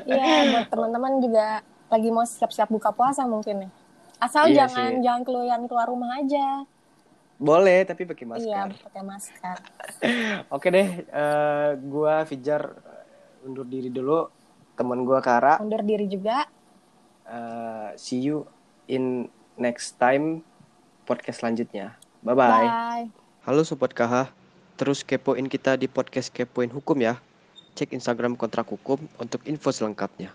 Iya, 0.07 0.33
buat 0.49 0.67
teman-teman 0.71 1.19
juga 1.19 1.61
lagi 1.91 2.09
mau 2.09 2.25
siap-siap 2.25 2.71
buka 2.71 2.95
puasa 2.95 3.27
mungkin 3.27 3.67
nih. 3.67 3.71
Asal 4.17 4.49
Iya 4.49 4.65
jangan 4.65 4.93
sih. 4.95 5.03
jangan 5.03 5.23
keluar 5.27 5.59
keluar 5.67 5.87
rumah 5.91 6.11
aja. 6.15 6.63
Boleh 7.37 7.83
tapi 7.83 8.07
pakai 8.07 8.23
masker. 8.23 8.47
Iya, 8.47 8.63
pakai 8.87 9.03
masker. 9.03 9.57
Oke 10.55 10.71
deh, 10.71 10.89
eh, 11.03 11.71
gua 11.83 12.23
Fijar 12.23 12.63
eh, 12.71 13.45
undur 13.45 13.67
diri 13.67 13.91
dulu. 13.91 14.31
Teman 14.73 15.03
gua 15.03 15.19
Kara, 15.21 15.59
Undur 15.59 15.83
diri 15.83 16.07
juga. 16.07 16.47
eh, 17.27 17.91
see 17.99 18.23
you 18.23 18.47
in 18.87 19.27
next 19.59 19.99
time 19.99 20.41
podcast 21.03 21.43
selanjutnya. 21.43 21.99
Bye 22.23 22.39
bye. 22.39 22.63
Bye. 22.63 23.22
Halo 23.43 23.67
sobat 23.67 23.91
KH, 23.91 24.31
terus 24.79 25.03
kepoin 25.03 25.51
kita 25.51 25.75
di 25.75 25.91
podcast 25.91 26.31
kepoin 26.31 26.71
hukum 26.71 26.95
ya. 27.03 27.19
Cek 27.75 27.91
Instagram 27.91 28.39
kontrak 28.39 28.71
hukum 28.71 29.03
untuk 29.19 29.43
info 29.51 29.75
selengkapnya. 29.75 30.31